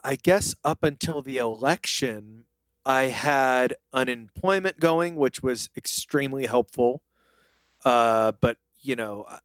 I 0.05 0.17
guess 0.17 0.55
up 0.65 0.83
until 0.83 1.23
the 1.23 1.39
election, 1.39 2.45
I 2.89 3.05
had 3.05 3.77
unemployment 3.93 4.81
going, 4.81 5.15
which 5.17 5.43
was 5.43 5.69
extremely 5.77 6.47
helpful. 6.47 7.03
Uh, 7.85 8.33
but 8.41 8.57
you 8.81 8.97
know, 8.97 9.27
uh, 9.29 9.39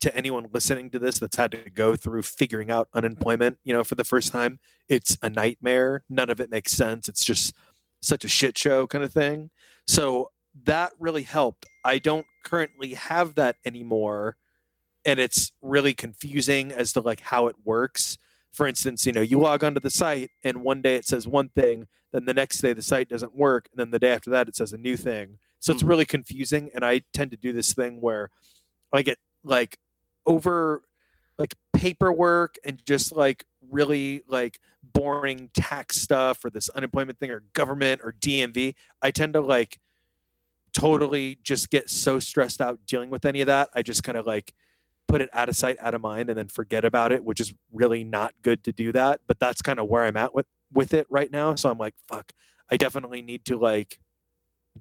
to 0.00 0.16
anyone 0.16 0.48
listening 0.52 0.90
to 0.90 0.98
this 0.98 1.18
that's 1.18 1.36
had 1.36 1.52
to 1.52 1.70
go 1.70 1.94
through 1.94 2.22
figuring 2.22 2.70
out 2.70 2.88
unemployment, 2.94 3.58
you 3.64 3.74
know, 3.74 3.84
for 3.84 3.96
the 3.96 4.04
first 4.04 4.32
time, 4.32 4.58
it's 4.88 5.18
a 5.22 5.28
nightmare. 5.28 6.04
None 6.08 6.30
of 6.30 6.40
it 6.40 6.50
makes 6.50 6.72
sense. 6.72 7.06
It's 7.06 7.24
just 7.24 7.54
such 8.00 8.24
a 8.24 8.28
shit 8.28 8.56
show 8.56 8.86
kind 8.86 9.04
of 9.04 9.12
thing. 9.12 9.50
So 9.86 10.30
that 10.64 10.92
really 10.98 11.22
helped. 11.24 11.66
I 11.84 11.98
don't 11.98 12.26
currently 12.44 12.94
have 12.94 13.34
that 13.34 13.56
anymore. 13.64 14.36
And 15.04 15.20
it's 15.20 15.52
really 15.60 15.92
confusing 15.92 16.72
as 16.72 16.94
to 16.94 17.00
like 17.00 17.20
how 17.20 17.46
it 17.48 17.56
works. 17.64 18.16
For 18.56 18.66
instance, 18.66 19.04
you 19.04 19.12
know, 19.12 19.20
you 19.20 19.38
log 19.38 19.62
onto 19.62 19.80
the 19.80 19.90
site 19.90 20.30
and 20.42 20.62
one 20.62 20.80
day 20.80 20.96
it 20.96 21.04
says 21.04 21.28
one 21.28 21.50
thing, 21.50 21.88
then 22.12 22.24
the 22.24 22.32
next 22.32 22.58
day 22.62 22.72
the 22.72 22.80
site 22.80 23.06
doesn't 23.10 23.36
work, 23.36 23.68
and 23.70 23.78
then 23.78 23.90
the 23.90 23.98
day 23.98 24.12
after 24.12 24.30
that 24.30 24.48
it 24.48 24.56
says 24.56 24.72
a 24.72 24.78
new 24.78 24.96
thing. 24.96 25.38
So 25.60 25.74
it's 25.74 25.82
Mhm. 25.82 25.88
really 25.88 26.06
confusing. 26.06 26.70
And 26.74 26.82
I 26.82 27.02
tend 27.12 27.32
to 27.32 27.36
do 27.36 27.52
this 27.52 27.74
thing 27.74 28.00
where 28.00 28.30
I 28.94 29.02
get 29.02 29.18
like 29.44 29.78
over 30.24 30.82
like 31.38 31.54
paperwork 31.74 32.56
and 32.64 32.82
just 32.86 33.12
like 33.12 33.44
really 33.60 34.22
like 34.26 34.58
boring 34.82 35.50
tax 35.52 36.00
stuff 36.00 36.42
or 36.42 36.48
this 36.48 36.70
unemployment 36.70 37.18
thing 37.18 37.30
or 37.30 37.40
government 37.52 38.00
or 38.02 38.12
DMV. 38.12 38.74
I 39.02 39.10
tend 39.10 39.34
to 39.34 39.42
like 39.42 39.78
totally 40.72 41.38
just 41.42 41.68
get 41.68 41.90
so 41.90 42.18
stressed 42.20 42.62
out 42.62 42.86
dealing 42.86 43.10
with 43.10 43.26
any 43.26 43.42
of 43.42 43.48
that. 43.48 43.68
I 43.74 43.82
just 43.82 44.02
kind 44.02 44.16
of 44.16 44.26
like 44.26 44.54
put 45.08 45.20
it 45.20 45.30
out 45.32 45.48
of 45.48 45.56
sight, 45.56 45.76
out 45.80 45.94
of 45.94 46.00
mind, 46.00 46.28
and 46.28 46.38
then 46.38 46.48
forget 46.48 46.84
about 46.84 47.12
it, 47.12 47.24
which 47.24 47.40
is 47.40 47.54
really 47.72 48.04
not 48.04 48.34
good 48.42 48.64
to 48.64 48.72
do 48.72 48.92
that. 48.92 49.20
But 49.26 49.38
that's 49.38 49.62
kind 49.62 49.78
of 49.78 49.88
where 49.88 50.04
I'm 50.04 50.16
at 50.16 50.34
with 50.34 50.46
with 50.72 50.94
it 50.94 51.06
right 51.10 51.30
now. 51.30 51.54
So 51.54 51.70
I'm 51.70 51.78
like, 51.78 51.94
fuck, 52.08 52.32
I 52.70 52.76
definitely 52.76 53.22
need 53.22 53.44
to 53.46 53.56
like 53.56 53.98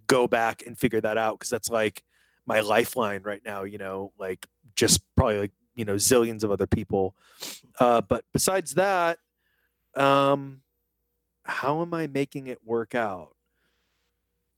go 0.07 0.27
back 0.27 0.63
and 0.65 0.77
figure 0.77 1.01
that 1.01 1.17
out 1.17 1.39
because 1.39 1.49
that's 1.49 1.69
like 1.69 2.03
my 2.45 2.59
lifeline 2.59 3.21
right 3.23 3.41
now. 3.45 3.63
You 3.63 3.77
know, 3.77 4.11
like 4.17 4.47
just 4.75 5.01
probably 5.15 5.39
like 5.39 5.51
you 5.75 5.85
know 5.85 5.95
zillions 5.95 6.43
of 6.43 6.51
other 6.51 6.67
people. 6.67 7.15
Uh, 7.79 8.01
but 8.01 8.25
besides 8.33 8.75
that, 8.75 9.19
um, 9.95 10.61
how 11.43 11.81
am 11.81 11.93
I 11.93 12.07
making 12.07 12.47
it 12.47 12.59
work 12.65 12.95
out? 12.95 13.35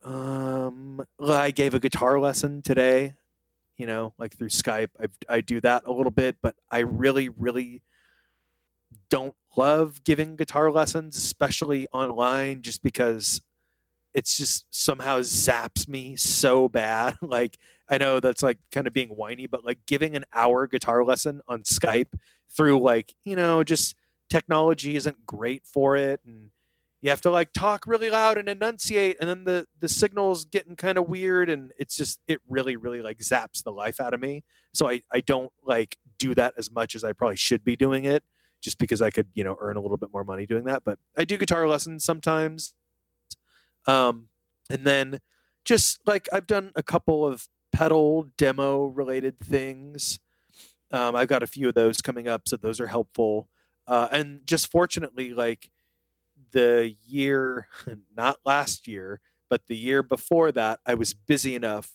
Um, 0.03 1.05
I 1.19 1.51
gave 1.51 1.73
a 1.73 1.79
guitar 1.79 2.19
lesson 2.19 2.61
today, 2.61 3.15
you 3.77 3.85
know, 3.85 4.13
like 4.17 4.35
through 4.37 4.49
Skype. 4.49 4.89
I 4.99 5.07
I 5.29 5.41
do 5.41 5.61
that 5.61 5.83
a 5.85 5.91
little 5.91 6.11
bit, 6.11 6.37
but 6.41 6.55
I 6.71 6.79
really, 6.79 7.29
really 7.29 7.83
don't 9.09 9.35
love 9.55 10.03
giving 10.03 10.35
guitar 10.35 10.71
lessons, 10.71 11.17
especially 11.17 11.87
online, 11.93 12.61
just 12.61 12.83
because 12.83 13.41
it's 14.13 14.37
just 14.37 14.65
somehow 14.71 15.19
zaps 15.19 15.87
me 15.87 16.15
so 16.15 16.67
bad. 16.67 17.15
Like 17.21 17.57
I 17.89 17.97
know 17.97 18.19
that's 18.19 18.43
like 18.43 18.57
kind 18.71 18.87
of 18.87 18.93
being 18.93 19.09
whiny, 19.09 19.47
but 19.47 19.63
like 19.63 19.79
giving 19.87 20.15
an 20.15 20.25
hour 20.33 20.67
guitar 20.67 21.03
lesson 21.05 21.41
on 21.47 21.63
Skype 21.63 22.13
through 22.55 22.79
like, 22.81 23.13
you 23.23 23.35
know, 23.35 23.63
just 23.63 23.95
technology 24.29 24.95
isn't 24.95 25.25
great 25.25 25.63
for 25.65 25.95
it 25.95 26.19
and 26.25 26.49
you 27.01 27.09
have 27.09 27.21
to 27.21 27.31
like 27.31 27.53
talk 27.53 27.85
really 27.85 28.09
loud 28.09 28.37
and 28.37 28.49
enunciate 28.49 29.17
and 29.19 29.29
then 29.29 29.43
the 29.43 29.67
the 29.79 29.89
signal's 29.89 30.45
getting 30.45 30.75
kind 30.75 30.97
of 30.97 31.07
weird 31.07 31.49
and 31.49 31.71
it's 31.77 31.95
just 31.95 32.19
it 32.27 32.41
really 32.49 32.75
really 32.75 33.01
like 33.01 33.19
zaps 33.19 33.63
the 33.63 33.71
life 33.71 33.99
out 33.99 34.13
of 34.13 34.19
me. 34.19 34.43
So 34.73 34.89
i 34.89 35.01
i 35.11 35.21
don't 35.21 35.51
like 35.63 35.97
do 36.17 36.33
that 36.35 36.53
as 36.57 36.71
much 36.71 36.95
as 36.95 37.03
i 37.03 37.13
probably 37.13 37.35
should 37.35 37.63
be 37.63 37.75
doing 37.75 38.05
it 38.05 38.23
just 38.61 38.77
because 38.79 39.01
i 39.01 39.11
could 39.11 39.27
you 39.35 39.43
know 39.43 39.55
earn 39.59 39.77
a 39.77 39.81
little 39.81 39.97
bit 39.97 40.11
more 40.11 40.23
money 40.23 40.45
doing 40.45 40.63
that 40.65 40.83
but 40.83 40.97
i 41.15 41.23
do 41.25 41.37
guitar 41.37 41.67
lessons 41.67 42.03
sometimes. 42.03 42.73
Um 43.85 44.27
and 44.69 44.83
then 44.85 45.19
just 45.65 45.99
like 46.05 46.27
i've 46.33 46.47
done 46.47 46.71
a 46.75 46.83
couple 46.83 47.25
of 47.25 47.47
pedal 47.71 48.27
demo 48.37 48.85
related 48.85 49.39
things. 49.39 50.19
Um, 50.91 51.15
i've 51.15 51.27
got 51.27 51.43
a 51.43 51.47
few 51.47 51.69
of 51.69 51.75
those 51.75 52.01
coming 52.01 52.27
up 52.27 52.43
so 52.47 52.57
those 52.57 52.79
are 52.79 52.87
helpful. 52.87 53.49
Uh, 53.87 54.09
and 54.11 54.41
just 54.45 54.69
fortunately 54.69 55.33
like 55.33 55.69
the 56.51 56.95
year 57.05 57.67
not 58.15 58.37
last 58.45 58.87
year 58.87 59.19
but 59.49 59.61
the 59.67 59.77
year 59.77 60.03
before 60.03 60.51
that 60.51 60.79
i 60.85 60.93
was 60.93 61.13
busy 61.13 61.55
enough 61.55 61.91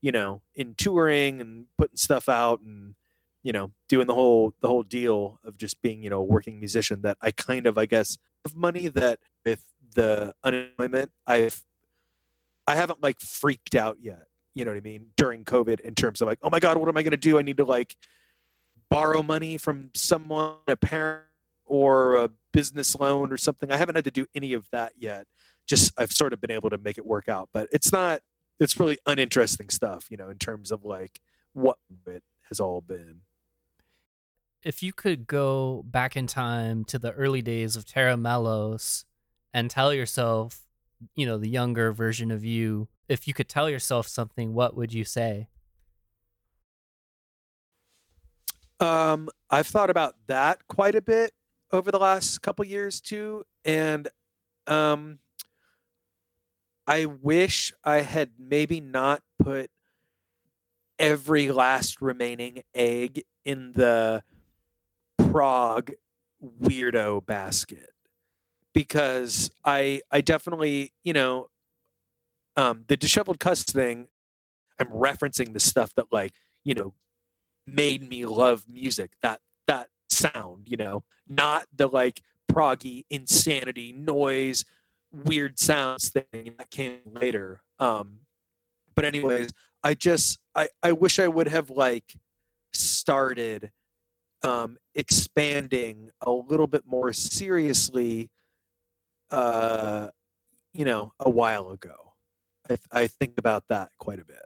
you 0.00 0.12
know 0.12 0.42
in 0.54 0.74
touring 0.74 1.40
and 1.40 1.66
putting 1.78 1.96
stuff 1.96 2.28
out 2.28 2.60
and 2.60 2.94
you 3.42 3.52
know 3.52 3.72
doing 3.88 4.06
the 4.06 4.14
whole 4.14 4.54
the 4.60 4.68
whole 4.68 4.82
deal 4.82 5.38
of 5.44 5.56
just 5.56 5.80
being 5.82 6.02
you 6.02 6.10
know 6.10 6.20
a 6.20 6.24
working 6.24 6.58
musician 6.58 7.02
that 7.02 7.16
i 7.20 7.30
kind 7.30 7.66
of 7.66 7.78
i 7.78 7.86
guess 7.86 8.18
have 8.44 8.56
money 8.56 8.88
that 8.88 9.18
with 9.44 9.64
the 9.94 10.34
unemployment 10.44 11.10
i've 11.26 11.62
i 12.66 12.74
haven't 12.74 13.02
like 13.02 13.18
freaked 13.20 13.74
out 13.74 13.96
yet 14.00 14.24
you 14.54 14.64
know 14.64 14.70
what 14.70 14.78
i 14.78 14.80
mean 14.80 15.06
during 15.16 15.44
covid 15.44 15.80
in 15.80 15.94
terms 15.94 16.20
of 16.20 16.28
like 16.28 16.38
oh 16.42 16.50
my 16.50 16.60
god 16.60 16.76
what 16.76 16.88
am 16.88 16.96
i 16.96 17.02
going 17.02 17.10
to 17.10 17.16
do? 17.16 17.38
I 17.38 17.42
need 17.42 17.56
to 17.58 17.64
like 17.64 17.96
borrow 18.90 19.22
money 19.22 19.56
from 19.56 19.90
someone 19.94 20.56
a 20.66 20.76
parent 20.76 21.22
or 21.64 22.16
a 22.16 22.30
business 22.52 22.94
loan 22.96 23.32
or 23.32 23.36
something. 23.36 23.70
I 23.70 23.76
haven't 23.76 23.96
had 23.96 24.04
to 24.04 24.10
do 24.10 24.26
any 24.34 24.52
of 24.54 24.68
that 24.72 24.92
yet. 24.98 25.26
Just 25.66 25.92
I've 25.98 26.12
sort 26.12 26.32
of 26.32 26.40
been 26.40 26.50
able 26.50 26.70
to 26.70 26.78
make 26.78 26.98
it 26.98 27.06
work 27.06 27.28
out, 27.28 27.48
but 27.52 27.68
it's 27.72 27.92
not. 27.92 28.20
It's 28.58 28.78
really 28.78 28.98
uninteresting 29.06 29.70
stuff, 29.70 30.06
you 30.10 30.16
know, 30.18 30.28
in 30.28 30.36
terms 30.38 30.70
of 30.70 30.84
like 30.84 31.20
what 31.54 31.78
it 32.06 32.22
has 32.48 32.60
all 32.60 32.80
been. 32.80 33.22
if 34.62 34.82
you 34.82 34.92
could 34.92 35.26
go 35.26 35.82
back 35.86 36.16
in 36.16 36.26
time 36.26 36.84
to 36.84 36.98
the 36.98 37.12
early 37.12 37.42
days 37.42 37.76
of 37.76 37.84
Tera 37.86 38.16
Melos 38.16 39.04
and 39.54 39.70
tell 39.70 39.92
yourself, 39.94 40.66
you 41.14 41.24
know, 41.26 41.38
the 41.38 41.48
younger 41.48 41.92
version 41.92 42.30
of 42.30 42.44
you, 42.44 42.88
if 43.08 43.26
you 43.26 43.34
could 43.34 43.48
tell 43.48 43.70
yourself 43.70 44.06
something, 44.06 44.52
what 44.52 44.76
would 44.76 44.92
you 44.92 45.04
say? 45.04 45.48
Um, 48.80 49.28
I've 49.50 49.66
thought 49.66 49.90
about 49.90 50.14
that 50.26 50.66
quite 50.68 50.94
a 50.94 51.02
bit 51.02 51.32
over 51.72 51.90
the 51.90 51.98
last 51.98 52.42
couple 52.42 52.64
years 52.64 53.00
too, 53.00 53.44
and 53.64 54.08
um, 54.66 55.18
I 56.86 57.06
wish 57.06 57.72
I 57.84 57.98
had 57.98 58.30
maybe 58.38 58.80
not 58.80 59.22
put 59.42 59.70
every 60.98 61.50
last 61.50 62.00
remaining 62.02 62.62
egg 62.74 63.22
in 63.44 63.72
the 63.72 64.22
prog 65.30 65.92
weirdo 66.62 67.24
basket 67.24 67.90
because 68.74 69.50
I 69.64 70.02
I 70.10 70.20
definitely 70.20 70.92
you 71.04 71.12
know 71.12 71.48
um, 72.56 72.84
the 72.88 72.96
disheveled 72.96 73.40
cuss 73.40 73.62
thing. 73.62 74.08
I'm 74.78 74.88
referencing 74.88 75.52
the 75.52 75.60
stuff 75.60 75.94
that 75.94 76.06
like 76.10 76.32
you 76.64 76.74
know 76.74 76.94
made 77.66 78.08
me 78.08 78.26
love 78.26 78.64
music 78.68 79.12
that 79.22 79.40
that 79.66 79.88
sound 80.10 80.66
you 80.66 80.76
know 80.76 81.02
not 81.28 81.66
the 81.74 81.86
like 81.86 82.22
proggy 82.50 83.04
insanity 83.10 83.92
noise 83.92 84.64
weird 85.12 85.58
sounds 85.58 86.10
thing 86.10 86.54
that 86.58 86.70
came 86.70 87.00
later 87.14 87.62
um 87.78 88.18
but 88.94 89.04
anyways 89.04 89.50
i 89.82 89.94
just 89.94 90.38
i 90.54 90.68
i 90.82 90.92
wish 90.92 91.18
i 91.18 91.28
would 91.28 91.48
have 91.48 91.70
like 91.70 92.14
started 92.72 93.70
um 94.42 94.76
expanding 94.94 96.10
a 96.20 96.30
little 96.30 96.66
bit 96.66 96.82
more 96.86 97.12
seriously 97.12 98.30
uh 99.30 100.08
you 100.72 100.84
know 100.84 101.12
a 101.20 101.28
while 101.28 101.70
ago. 101.70 101.94
I 102.68 102.78
i 102.92 103.06
think 103.06 103.34
about 103.38 103.64
that 103.68 103.90
quite 103.98 104.20
a 104.20 104.24
bit 104.24 104.42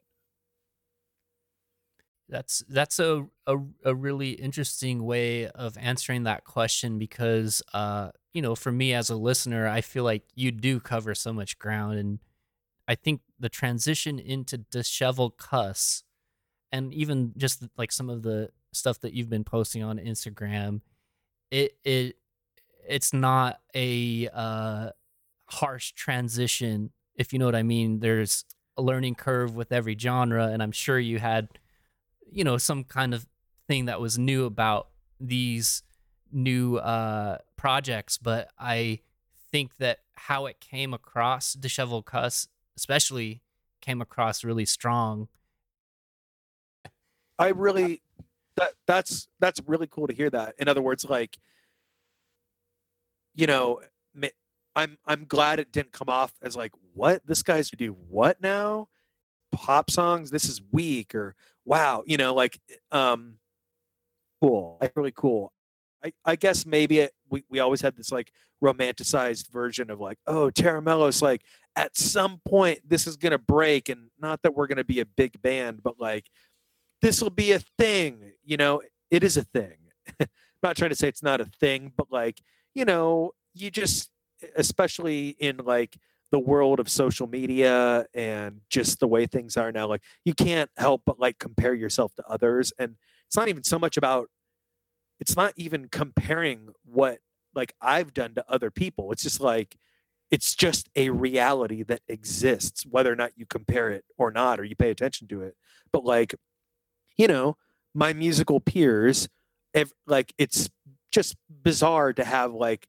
That's 2.34 2.64
that's 2.68 2.98
a, 2.98 3.28
a 3.46 3.58
a 3.84 3.94
really 3.94 4.30
interesting 4.30 5.04
way 5.04 5.46
of 5.46 5.78
answering 5.78 6.24
that 6.24 6.42
question 6.42 6.98
because 6.98 7.62
uh 7.72 8.10
you 8.32 8.42
know 8.42 8.56
for 8.56 8.72
me 8.72 8.92
as 8.92 9.08
a 9.08 9.14
listener 9.14 9.68
I 9.68 9.82
feel 9.82 10.02
like 10.02 10.24
you 10.34 10.50
do 10.50 10.80
cover 10.80 11.14
so 11.14 11.32
much 11.32 11.60
ground 11.60 11.96
and 12.00 12.18
I 12.88 12.96
think 12.96 13.20
the 13.38 13.48
transition 13.48 14.18
into 14.18 14.58
disheveled 14.58 15.38
cuss 15.38 16.02
and 16.72 16.92
even 16.92 17.34
just 17.36 17.62
like 17.78 17.92
some 17.92 18.10
of 18.10 18.24
the 18.24 18.50
stuff 18.72 18.98
that 19.02 19.12
you've 19.12 19.30
been 19.30 19.44
posting 19.44 19.84
on 19.84 19.98
Instagram 19.98 20.80
it 21.52 21.76
it 21.84 22.16
it's 22.84 23.12
not 23.12 23.60
a 23.76 24.28
uh 24.34 24.90
harsh 25.46 25.92
transition 25.92 26.90
if 27.14 27.32
you 27.32 27.38
know 27.38 27.46
what 27.46 27.54
I 27.54 27.62
mean. 27.62 28.00
There's 28.00 28.44
a 28.76 28.82
learning 28.82 29.14
curve 29.14 29.54
with 29.54 29.70
every 29.70 29.96
genre 29.96 30.48
and 30.48 30.60
I'm 30.60 30.72
sure 30.72 30.98
you 30.98 31.20
had 31.20 31.48
you 32.30 32.44
know 32.44 32.58
some 32.58 32.84
kind 32.84 33.14
of 33.14 33.26
thing 33.66 33.86
that 33.86 34.00
was 34.00 34.18
new 34.18 34.44
about 34.44 34.88
these 35.20 35.82
new 36.32 36.76
uh 36.76 37.38
projects 37.56 38.18
but 38.18 38.48
i 38.58 38.98
think 39.50 39.76
that 39.76 40.00
how 40.14 40.46
it 40.46 40.60
came 40.60 40.92
across 40.92 41.52
disheveled 41.54 42.04
cuss 42.04 42.48
especially 42.76 43.40
came 43.80 44.00
across 44.00 44.42
really 44.42 44.64
strong 44.64 45.28
I 47.38 47.48
really 47.48 48.02
that 48.56 48.72
that's 48.86 49.28
that's 49.40 49.60
really 49.66 49.86
cool 49.86 50.06
to 50.06 50.14
hear 50.14 50.30
that. 50.30 50.54
In 50.58 50.68
other 50.68 50.82
words, 50.82 51.04
like 51.04 51.38
you 53.34 53.46
know, 53.46 53.80
I'm 54.76 54.98
I'm 55.06 55.24
glad 55.24 55.58
it 55.58 55.72
didn't 55.72 55.92
come 55.92 56.08
off 56.08 56.32
as 56.42 56.56
like 56.56 56.72
what 56.94 57.26
this 57.26 57.42
guy's 57.42 57.70
to 57.70 57.76
do 57.76 57.96
what 58.08 58.40
now? 58.40 58.88
Pop 59.52 59.90
songs, 59.90 60.30
this 60.30 60.46
is 60.46 60.60
weak 60.72 61.14
or 61.14 61.36
wow, 61.64 62.02
you 62.06 62.16
know, 62.16 62.34
like 62.34 62.58
um 62.92 63.36
cool. 64.40 64.78
Like 64.80 64.92
really 64.96 65.12
cool. 65.14 65.52
I, 66.04 66.12
I 66.24 66.36
guess 66.36 66.66
maybe 66.66 67.00
it, 67.00 67.12
we, 67.30 67.44
we 67.48 67.60
always 67.60 67.80
had 67.80 67.96
this 67.96 68.12
like 68.12 68.30
romanticized 68.62 69.50
version 69.50 69.90
of 69.90 70.00
like, 70.00 70.18
oh, 70.26 70.50
Tera 70.50 70.82
Melos, 70.82 71.22
like 71.22 71.42
at 71.76 71.96
some 71.96 72.40
point 72.44 72.80
this 72.86 73.06
is 73.06 73.16
gonna 73.16 73.38
break, 73.38 73.88
and 73.88 74.10
not 74.20 74.42
that 74.42 74.54
we're 74.54 74.66
gonna 74.66 74.84
be 74.84 75.00
a 75.00 75.06
big 75.06 75.40
band, 75.40 75.82
but 75.82 75.98
like 75.98 76.26
this 77.00 77.22
will 77.22 77.30
be 77.30 77.52
a 77.52 77.60
thing. 77.78 78.32
You 78.44 78.56
know, 78.56 78.82
it 79.10 79.24
is 79.24 79.36
a 79.36 79.44
thing. 79.44 79.76
not 80.62 80.76
trying 80.76 80.90
to 80.90 80.96
say 80.96 81.08
it's 81.08 81.22
not 81.22 81.40
a 81.40 81.44
thing, 81.44 81.92
but 81.96 82.10
like, 82.10 82.40
you 82.74 82.84
know, 82.84 83.32
you 83.54 83.70
just 83.70 84.10
especially 84.56 85.36
in 85.38 85.58
like 85.58 85.96
the 86.34 86.38
world 86.40 86.80
of 86.80 86.88
social 86.88 87.28
media 87.28 88.06
and 88.12 88.60
just 88.68 88.98
the 88.98 89.06
way 89.06 89.24
things 89.24 89.56
are 89.56 89.70
now, 89.70 89.86
like 89.86 90.02
you 90.24 90.34
can't 90.34 90.68
help 90.76 91.00
but 91.06 91.20
like 91.20 91.38
compare 91.38 91.74
yourself 91.74 92.12
to 92.16 92.26
others. 92.26 92.72
And 92.76 92.96
it's 93.28 93.36
not 93.36 93.46
even 93.46 93.62
so 93.62 93.78
much 93.78 93.96
about 93.96 94.26
it's 95.20 95.36
not 95.36 95.52
even 95.56 95.86
comparing 95.86 96.70
what 96.84 97.18
like 97.54 97.72
I've 97.80 98.12
done 98.12 98.34
to 98.34 98.44
other 98.48 98.72
people. 98.72 99.12
It's 99.12 99.22
just 99.22 99.40
like 99.40 99.76
it's 100.28 100.56
just 100.56 100.88
a 100.96 101.10
reality 101.10 101.84
that 101.84 102.00
exists, 102.08 102.84
whether 102.84 103.12
or 103.12 103.16
not 103.16 103.30
you 103.36 103.46
compare 103.46 103.90
it 103.90 104.04
or 104.18 104.32
not, 104.32 104.58
or 104.58 104.64
you 104.64 104.74
pay 104.74 104.90
attention 104.90 105.28
to 105.28 105.40
it. 105.42 105.54
But 105.92 106.04
like, 106.04 106.34
you 107.16 107.28
know, 107.28 107.58
my 107.94 108.12
musical 108.12 108.58
peers, 108.58 109.28
ev- 109.72 109.92
like 110.04 110.34
it's 110.36 110.68
just 111.12 111.36
bizarre 111.48 112.12
to 112.12 112.24
have 112.24 112.52
like 112.52 112.88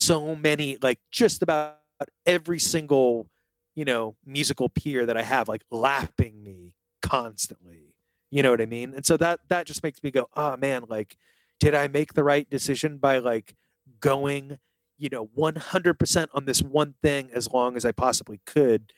so 0.00 0.34
many, 0.34 0.78
like 0.82 0.98
just 1.12 1.44
about 1.44 1.77
every 2.26 2.58
single, 2.58 3.28
you 3.74 3.84
know, 3.84 4.16
musical 4.24 4.68
peer 4.68 5.06
that 5.06 5.16
I 5.16 5.22
have, 5.22 5.48
like 5.48 5.62
lapping 5.70 6.42
me 6.42 6.74
constantly. 7.02 7.94
You 8.30 8.42
know 8.42 8.50
what 8.50 8.60
I 8.60 8.66
mean? 8.66 8.94
And 8.94 9.06
so 9.06 9.16
that 9.16 9.40
that 9.48 9.66
just 9.66 9.82
makes 9.82 10.02
me 10.02 10.10
go, 10.10 10.28
oh 10.36 10.56
man, 10.56 10.84
like, 10.88 11.16
did 11.60 11.74
I 11.74 11.88
make 11.88 12.14
the 12.14 12.24
right 12.24 12.48
decision 12.48 12.98
by 12.98 13.18
like 13.18 13.54
going, 14.00 14.58
you 14.98 15.08
know, 15.10 15.28
100% 15.36 16.28
on 16.34 16.44
this 16.44 16.62
one 16.62 16.94
thing 17.02 17.30
as 17.32 17.50
long 17.50 17.76
as 17.76 17.84
I 17.84 17.92
possibly 17.92 18.40
could, 18.46 18.92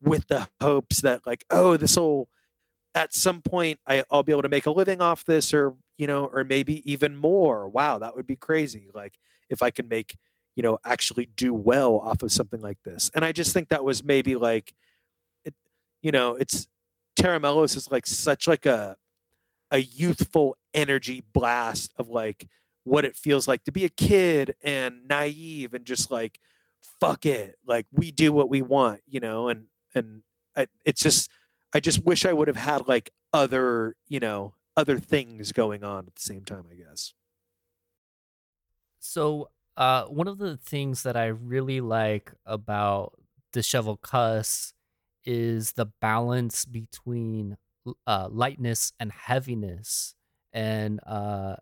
with 0.00 0.28
the 0.28 0.48
hopes 0.60 1.00
that 1.02 1.26
like, 1.26 1.44
oh, 1.50 1.76
this 1.76 1.96
will 1.96 2.28
at 2.94 3.14
some 3.14 3.42
point 3.42 3.78
I, 3.86 4.04
I'll 4.10 4.22
be 4.22 4.32
able 4.32 4.42
to 4.42 4.48
make 4.48 4.66
a 4.66 4.70
living 4.70 5.00
off 5.00 5.24
this, 5.24 5.52
or 5.54 5.74
you 5.98 6.06
know, 6.06 6.26
or 6.26 6.44
maybe 6.44 6.90
even 6.90 7.16
more. 7.16 7.68
Wow, 7.68 7.98
that 7.98 8.16
would 8.16 8.26
be 8.26 8.36
crazy. 8.36 8.88
Like 8.94 9.18
if 9.50 9.62
I 9.62 9.70
can 9.70 9.88
make, 9.88 10.16
you 10.56 10.62
know, 10.62 10.78
actually 10.84 11.28
do 11.36 11.54
well 11.54 11.98
off 11.98 12.22
of 12.22 12.32
something 12.32 12.60
like 12.60 12.82
this. 12.82 13.10
And 13.14 13.24
I 13.24 13.32
just 13.32 13.52
think 13.52 13.68
that 13.68 13.84
was 13.84 14.02
maybe 14.02 14.34
like, 14.34 14.74
it, 15.44 15.54
you 16.02 16.10
know, 16.10 16.34
it's 16.34 16.66
Tera 17.14 17.38
Melos 17.38 17.76
is 17.76 17.90
like 17.90 18.06
such 18.06 18.48
like 18.48 18.66
a 18.66 18.96
a 19.70 19.78
youthful 19.78 20.56
energy 20.74 21.24
blast 21.32 21.92
of 21.96 22.08
like 22.08 22.48
what 22.84 23.04
it 23.04 23.16
feels 23.16 23.48
like 23.48 23.64
to 23.64 23.72
be 23.72 23.84
a 23.84 23.88
kid 23.88 24.54
and 24.62 25.08
naive 25.08 25.74
and 25.74 25.84
just 25.84 26.10
like 26.10 26.38
fuck 27.00 27.26
it 27.26 27.56
like 27.66 27.84
we 27.90 28.12
do 28.12 28.32
what 28.32 28.48
we 28.48 28.62
want 28.62 29.00
you 29.08 29.18
know 29.18 29.48
and 29.48 29.64
and 29.94 30.22
I, 30.56 30.68
it's 30.84 31.02
just 31.02 31.28
i 31.74 31.80
just 31.80 32.04
wish 32.04 32.24
i 32.24 32.32
would 32.32 32.46
have 32.46 32.56
had 32.56 32.86
like 32.86 33.10
other 33.32 33.96
you 34.06 34.20
know 34.20 34.54
other 34.76 35.00
things 35.00 35.50
going 35.50 35.82
on 35.82 36.06
at 36.06 36.14
the 36.14 36.22
same 36.22 36.44
time 36.44 36.66
i 36.70 36.74
guess 36.74 37.12
So, 39.00 39.50
uh, 39.76 40.04
one 40.04 40.28
of 40.28 40.38
the 40.38 40.56
things 40.56 41.02
that 41.02 41.16
I 41.16 41.26
really 41.26 41.80
like 41.80 42.32
about 42.44 43.12
Disheveled 43.52 44.02
Cuss 44.02 44.72
is 45.24 45.72
the 45.72 45.86
balance 46.00 46.64
between 46.64 47.56
uh, 48.06 48.28
lightness 48.30 48.92
and 48.98 49.12
heaviness. 49.12 50.14
And 50.52 51.00
uh, 51.06 51.56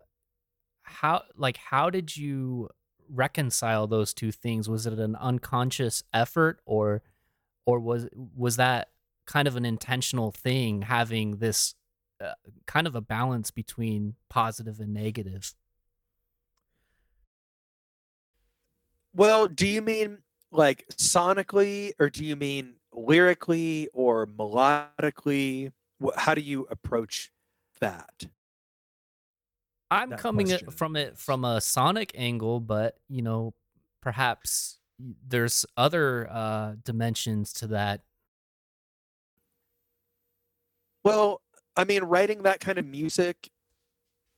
how, 0.83 1.23
like, 1.35 1.57
how 1.57 1.89
did 1.89 2.15
you 2.15 2.69
reconcile 3.09 3.87
those 3.87 4.13
two 4.13 4.31
things? 4.31 4.69
Was 4.69 4.87
it 4.87 4.93
an 4.99 5.15
unconscious 5.17 6.03
effort, 6.13 6.59
or, 6.65 7.01
or 7.65 7.79
was 7.79 8.07
was 8.13 8.55
that 8.55 8.89
kind 9.25 9.47
of 9.47 9.55
an 9.55 9.65
intentional 9.65 10.31
thing, 10.31 10.83
having 10.83 11.37
this 11.37 11.75
uh, 12.23 12.33
kind 12.65 12.87
of 12.87 12.95
a 12.95 13.01
balance 13.01 13.51
between 13.51 14.15
positive 14.29 14.79
and 14.79 14.93
negative? 14.93 15.53
Well 19.15 19.47
do 19.47 19.67
you 19.67 19.81
mean 19.81 20.19
like 20.51 20.85
sonically 20.91 21.93
or 21.99 22.09
do 22.09 22.23
you 22.23 22.35
mean 22.35 22.75
lyrically 22.93 23.89
or 23.93 24.27
melodically 24.27 25.71
how 26.15 26.33
do 26.33 26.41
you 26.41 26.67
approach 26.69 27.31
that 27.79 28.27
I'm 29.91 30.09
that 30.09 30.19
coming 30.19 30.51
at, 30.51 30.63
question. 30.63 30.77
from 30.77 30.95
it 30.95 31.17
from 31.17 31.45
a 31.45 31.61
sonic 31.61 32.11
angle, 32.15 32.59
but 32.59 32.97
you 33.07 33.21
know, 33.21 33.53
perhaps 34.01 34.77
there's 34.99 35.65
other 35.77 36.27
uh, 36.31 36.73
dimensions 36.83 37.53
to 37.53 37.67
that. 37.67 38.01
Well, 41.03 41.41
I 41.75 41.83
mean, 41.83 42.03
writing 42.03 42.43
that 42.43 42.59
kind 42.59 42.77
of 42.77 42.85
music, 42.85 43.49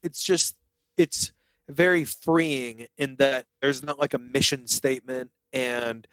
it's 0.03 0.23
just 0.23 0.55
it's 0.97 1.31
very 1.69 2.05
freeing 2.05 2.87
in 2.97 3.15
that 3.17 3.45
there's 3.61 3.83
not 3.83 3.99
like 3.99 4.13
a 4.13 4.19
mission 4.19 4.67
statement 4.67 5.31
and 5.53 6.07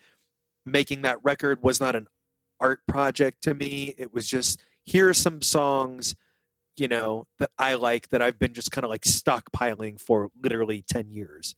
making 0.66 1.02
that 1.02 1.22
record 1.22 1.62
was 1.62 1.80
not 1.80 1.94
an 1.94 2.06
art 2.60 2.80
project 2.88 3.42
to 3.42 3.54
me. 3.54 3.94
It 3.98 4.12
was 4.12 4.26
just 4.26 4.62
here 4.84 5.08
are 5.08 5.14
some 5.14 5.42
songs, 5.42 6.14
you 6.76 6.88
know, 6.88 7.26
that 7.38 7.50
I 7.58 7.74
like 7.74 8.08
that 8.08 8.22
I've 8.22 8.38
been 8.38 8.54
just 8.54 8.70
kind 8.70 8.84
of 8.84 8.90
like 8.90 9.02
stockpiling 9.02 10.00
for 10.00 10.30
literally 10.42 10.84
10 10.88 11.10
years. 11.10 11.54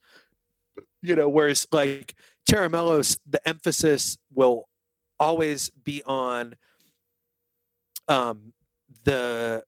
You 1.03 1.17
know, 1.17 1.29
whereas 1.29 1.67
like 1.73 2.15
Tera 2.49 2.69
Melos, 2.69 3.19
the 3.29 3.47
emphasis 3.49 4.19
will 4.35 4.69
always 5.19 5.71
be 5.71 6.03
on 6.05 6.55
um 8.09 8.53
the 9.05 9.65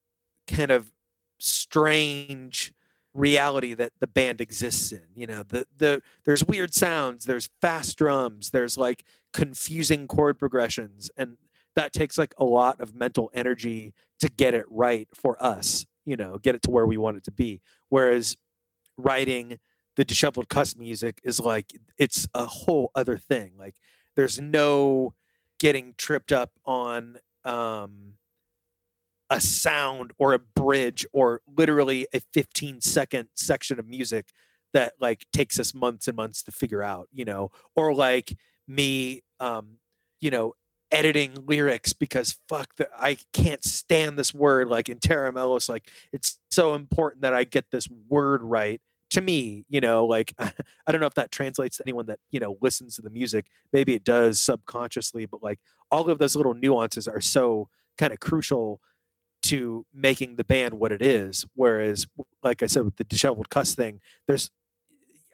kind 0.47 0.71
of 0.71 0.91
strange 1.39 2.73
reality 3.13 3.73
that 3.73 3.91
the 3.99 4.07
band 4.07 4.39
exists 4.39 4.91
in 4.91 5.01
you 5.15 5.25
know 5.25 5.43
the 5.43 5.65
the 5.75 6.01
there's 6.25 6.43
weird 6.45 6.73
sounds 6.73 7.25
there's 7.25 7.49
fast 7.59 7.97
drums 7.97 8.51
there's 8.51 8.77
like 8.77 9.03
confusing 9.33 10.07
chord 10.07 10.37
progressions 10.37 11.09
and 11.17 11.37
that 11.75 11.91
takes 11.91 12.17
like 12.17 12.35
a 12.37 12.45
lot 12.45 12.79
of 12.79 12.93
mental 12.93 13.31
energy 13.33 13.93
to 14.19 14.29
get 14.29 14.53
it 14.53 14.65
right 14.69 15.07
for 15.13 15.41
us 15.43 15.85
you 16.09 16.17
know 16.17 16.39
get 16.39 16.55
it 16.55 16.63
to 16.63 16.71
where 16.71 16.87
we 16.87 16.97
want 16.97 17.17
it 17.17 17.23
to 17.23 17.31
be. 17.31 17.61
Whereas 17.89 18.35
writing 18.97 19.59
the 19.95 20.03
disheveled 20.03 20.49
cuss 20.49 20.75
music 20.75 21.19
is 21.23 21.39
like 21.39 21.71
it's 21.97 22.27
a 22.33 22.45
whole 22.45 22.91
other 22.95 23.17
thing. 23.17 23.51
Like 23.57 23.75
there's 24.15 24.39
no 24.39 25.13
getting 25.59 25.93
tripped 25.97 26.31
up 26.31 26.51
on 26.65 27.17
um 27.45 28.13
a 29.29 29.39
sound 29.39 30.11
or 30.17 30.33
a 30.33 30.39
bridge 30.39 31.05
or 31.13 31.41
literally 31.55 32.07
a 32.13 32.19
15 32.33 32.81
second 32.81 33.29
section 33.35 33.79
of 33.79 33.87
music 33.87 34.27
that 34.73 34.93
like 34.99 35.25
takes 35.33 35.59
us 35.59 35.73
months 35.73 36.07
and 36.07 36.15
months 36.15 36.43
to 36.43 36.51
figure 36.51 36.83
out 36.83 37.07
you 37.11 37.25
know? 37.25 37.51
Or 37.75 37.93
like 37.93 38.35
me 38.67 39.23
um 39.39 39.77
you 40.21 40.29
know 40.29 40.53
editing 40.91 41.33
lyrics 41.45 41.93
because 41.93 42.37
fuck 42.47 42.67
the, 42.77 42.87
i 42.97 43.17
can't 43.33 43.63
stand 43.63 44.17
this 44.17 44.33
word 44.33 44.67
like 44.67 44.89
in 44.89 44.99
Tera 44.99 45.31
Melos 45.31 45.69
like 45.69 45.89
it's 46.11 46.39
so 46.51 46.75
important 46.75 47.21
that 47.21 47.33
i 47.33 47.43
get 47.43 47.65
this 47.71 47.87
word 48.07 48.43
right 48.43 48.81
to 49.11 49.21
me 49.21 49.65
you 49.69 49.81
know? 49.81 50.05
Like 50.05 50.33
i 50.39 50.91
don't 50.91 51.01
know 51.01 51.07
if 51.07 51.15
that 51.15 51.31
translates 51.31 51.77
to 51.77 51.83
anyone 51.85 52.05
that 52.07 52.19
you 52.31 52.39
know 52.39 52.57
listens 52.61 52.95
to 52.95 53.01
the 53.01 53.09
music. 53.09 53.47
Maybe 53.73 53.95
it 53.95 54.03
does 54.03 54.39
subconsciously 54.39 55.25
but 55.25 55.41
like 55.41 55.59
all 55.91 56.09
of 56.09 56.19
those 56.19 56.35
little 56.35 56.53
nuances 56.53 57.07
are 57.07 57.21
so 57.21 57.69
kind 57.97 58.13
of 58.13 58.19
crucial 58.19 58.79
to 59.49 59.85
making 59.93 60.35
the 60.35 60.43
band 60.43 60.75
what 60.75 60.91
it 60.91 61.01
is. 61.01 61.45
Whereas, 61.55 62.07
like 62.43 62.63
I 62.63 62.67
said, 62.67 62.85
with 62.85 62.97
the 62.97 63.03
disheveled 63.03 63.49
cuss 63.49 63.75
thing, 63.75 63.99
there's 64.27 64.51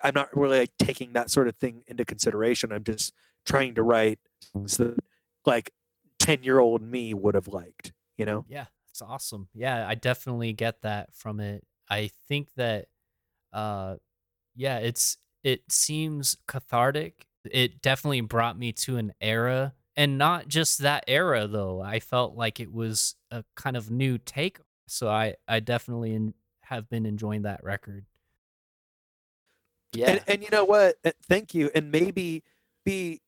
I'm 0.04 0.13
not 0.13 0.36
really 0.36 0.60
like 0.60 0.71
taking 0.78 1.13
that 1.13 1.32
sort 1.32 1.47
of 1.47 1.56
thing 1.56 1.84
into 1.88 2.06
consideration. 2.06 2.71
I'm 2.71 2.84
just 2.84 3.13
trying 3.45 3.75
to 3.75 3.84
write 3.84 4.19
things 4.54 4.78
that 4.78 4.97
like 5.45 5.71
10 6.19 6.43
year 6.43 6.60
old 6.60 6.82
me 6.82 7.13
would 7.13 7.36
have 7.36 7.47
liked, 7.47 7.93
you 8.17 8.25
know? 8.25 8.45
Yeah, 8.47 8.65
it's 8.91 9.01
awesome. 9.01 9.49
Yeah, 9.54 9.88
I 9.88 9.95
definitely 9.95 10.54
get 10.54 10.82
that 10.84 11.13
from 11.13 11.39
it. 11.39 11.63
I 11.89 12.12
think 12.28 12.49
that, 12.56 12.86
uh, 13.54 13.95
yeah, 14.56 14.78
it's 14.80 15.17
it 15.43 15.62
seems 15.69 16.38
cathartic. 16.47 17.25
It 17.49 17.82
definitely 17.82 18.21
brought 18.21 18.58
me 18.58 18.71
to 18.73 18.97
an 18.97 19.13
era, 19.21 19.73
and 19.96 20.18
not 20.18 20.48
just 20.48 20.80
that 20.80 21.04
era 21.08 21.48
though. 21.48 21.82
I 21.82 22.00
felt 22.00 22.36
like 22.36 22.60
it 22.60 22.74
was 22.74 23.16
a 23.32 23.44
kind 23.56 23.78
of 23.78 23.90
new 23.90 24.18
take 24.18 24.60
So 24.88 25.10
I 25.10 25.36
I 25.48 25.60
definitely 25.60 26.14
en- 26.16 26.34
have 26.64 26.90
been 26.90 27.06
enjoying 27.06 27.44
that 27.44 27.64
record. 27.64 28.06
Yeah. 29.94 30.12
And, 30.12 30.22
and 30.28 30.44
you 30.44 30.50
know 30.52 30.66
what? 30.66 30.96
Uh, 31.06 31.12
Thank 31.28 31.54
you. 31.54 31.70
And 31.74 31.92
maybe 31.92 32.44
be 32.84 33.22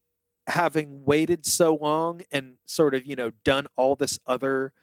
having 0.48 1.04
waited 1.06 1.46
so 1.46 1.76
long 1.76 2.22
and 2.32 2.56
sort 2.66 2.94
of, 2.94 3.06
you 3.06 3.16
know, 3.16 3.32
done 3.44 3.68
all 3.76 3.96
this 3.96 4.20
other 4.28 4.74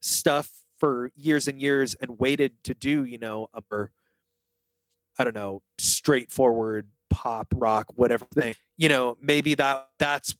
stuff 0.00 0.50
for 0.78 1.10
years 1.16 1.48
and 1.48 1.60
years 1.60 1.94
and 2.00 2.18
waited 2.18 2.52
to 2.64 2.74
do, 2.74 3.04
you 3.04 3.18
know, 3.18 3.48
a 3.54 3.62
I 5.18 5.24
don't 5.24 5.34
know, 5.34 5.62
straightforward 5.78 6.88
pop 7.10 7.48
rock, 7.54 7.86
whatever 7.94 8.26
thing. 8.34 8.54
You 8.76 8.88
know, 8.88 9.16
maybe 9.20 9.54
that 9.54 9.88
that's 9.98 10.34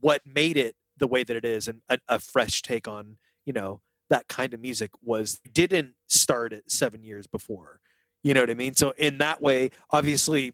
what 0.00 0.22
made 0.26 0.56
it 0.56 0.76
the 0.98 1.06
way 1.06 1.24
that 1.24 1.36
it 1.36 1.44
is 1.44 1.68
and 1.68 1.80
a, 1.88 1.98
a 2.08 2.18
fresh 2.18 2.62
take 2.62 2.88
on, 2.88 3.18
you 3.44 3.52
know, 3.52 3.80
that 4.08 4.28
kind 4.28 4.54
of 4.54 4.60
music 4.60 4.90
was 5.02 5.40
didn't 5.52 5.94
start 6.06 6.52
it 6.52 6.70
seven 6.70 7.02
years 7.02 7.26
before 7.26 7.80
you 8.22 8.34
know 8.34 8.40
what 8.40 8.50
i 8.50 8.54
mean? 8.54 8.74
So 8.74 8.92
in 8.98 9.18
that 9.18 9.40
way 9.40 9.70
obviously 9.90 10.52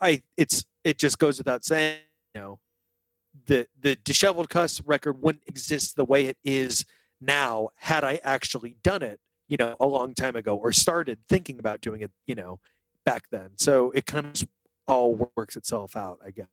i 0.00 0.22
it's 0.36 0.64
it 0.84 0.98
just 0.98 1.18
goes 1.18 1.38
without 1.38 1.64
saying 1.64 1.98
you 2.34 2.40
know 2.40 2.58
the 3.46 3.66
the 3.80 3.96
disheveled 4.04 4.50
cuss 4.50 4.80
record 4.82 5.20
wouldn't 5.22 5.44
exist 5.46 5.96
the 5.96 6.04
way 6.04 6.26
it 6.26 6.36
is 6.44 6.84
now 7.20 7.70
had 7.76 8.04
i 8.04 8.20
actually 8.22 8.76
done 8.84 9.02
it 9.02 9.18
you 9.48 9.56
know 9.56 9.74
a 9.80 9.86
long 9.86 10.14
time 10.14 10.36
ago 10.36 10.56
or 10.56 10.70
started 10.72 11.18
thinking 11.28 11.58
about 11.58 11.80
doing 11.80 12.00
it 12.02 12.10
you 12.26 12.34
know 12.34 12.60
back 13.04 13.24
then. 13.30 13.50
So 13.56 13.90
it 13.92 14.04
kind 14.04 14.26
of 14.26 14.48
all 14.86 15.30
works 15.36 15.56
itself 15.56 15.96
out 15.96 16.18
i 16.24 16.30
guess 16.30 16.48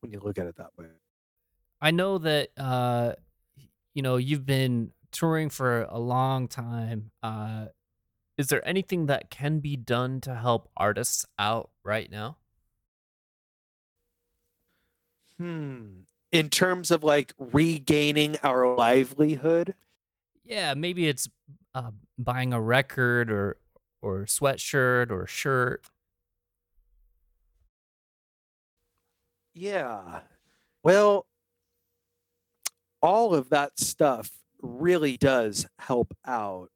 when 0.00 0.12
you 0.12 0.20
look 0.20 0.38
at 0.38 0.46
it 0.46 0.56
that 0.56 0.70
way 0.78 0.86
I 1.80 1.90
know 1.90 2.18
that 2.18 2.50
uh 2.56 3.14
you 3.94 4.02
know 4.02 4.16
you've 4.16 4.46
been 4.46 4.92
touring 5.12 5.50
for 5.50 5.82
a 5.84 5.98
long 5.98 6.48
time. 6.48 7.12
Uh 7.22 7.66
is 8.38 8.48
there 8.48 8.66
anything 8.68 9.06
that 9.06 9.30
can 9.30 9.60
be 9.60 9.76
done 9.76 10.20
to 10.22 10.34
help 10.36 10.70
artists 10.76 11.26
out 11.38 11.70
right 11.84 12.10
now? 12.10 12.38
hmm 15.38 16.00
in 16.30 16.50
terms 16.50 16.90
of 16.90 17.02
like 17.02 17.32
regaining 17.38 18.36
our 18.42 18.76
livelihood 18.76 19.74
Yeah, 20.44 20.74
maybe 20.74 21.08
it's 21.08 21.28
uh, 21.74 21.90
buying 22.18 22.52
a 22.52 22.60
record 22.60 23.30
or 23.30 23.58
or 24.00 24.24
sweatshirt 24.24 25.10
or 25.10 25.26
shirt. 25.26 25.84
Yeah. 29.54 30.22
Well, 30.82 31.26
all 33.00 33.34
of 33.34 33.50
that 33.50 33.78
stuff 33.78 34.30
really 34.60 35.16
does 35.16 35.66
help 35.78 36.16
out. 36.26 36.70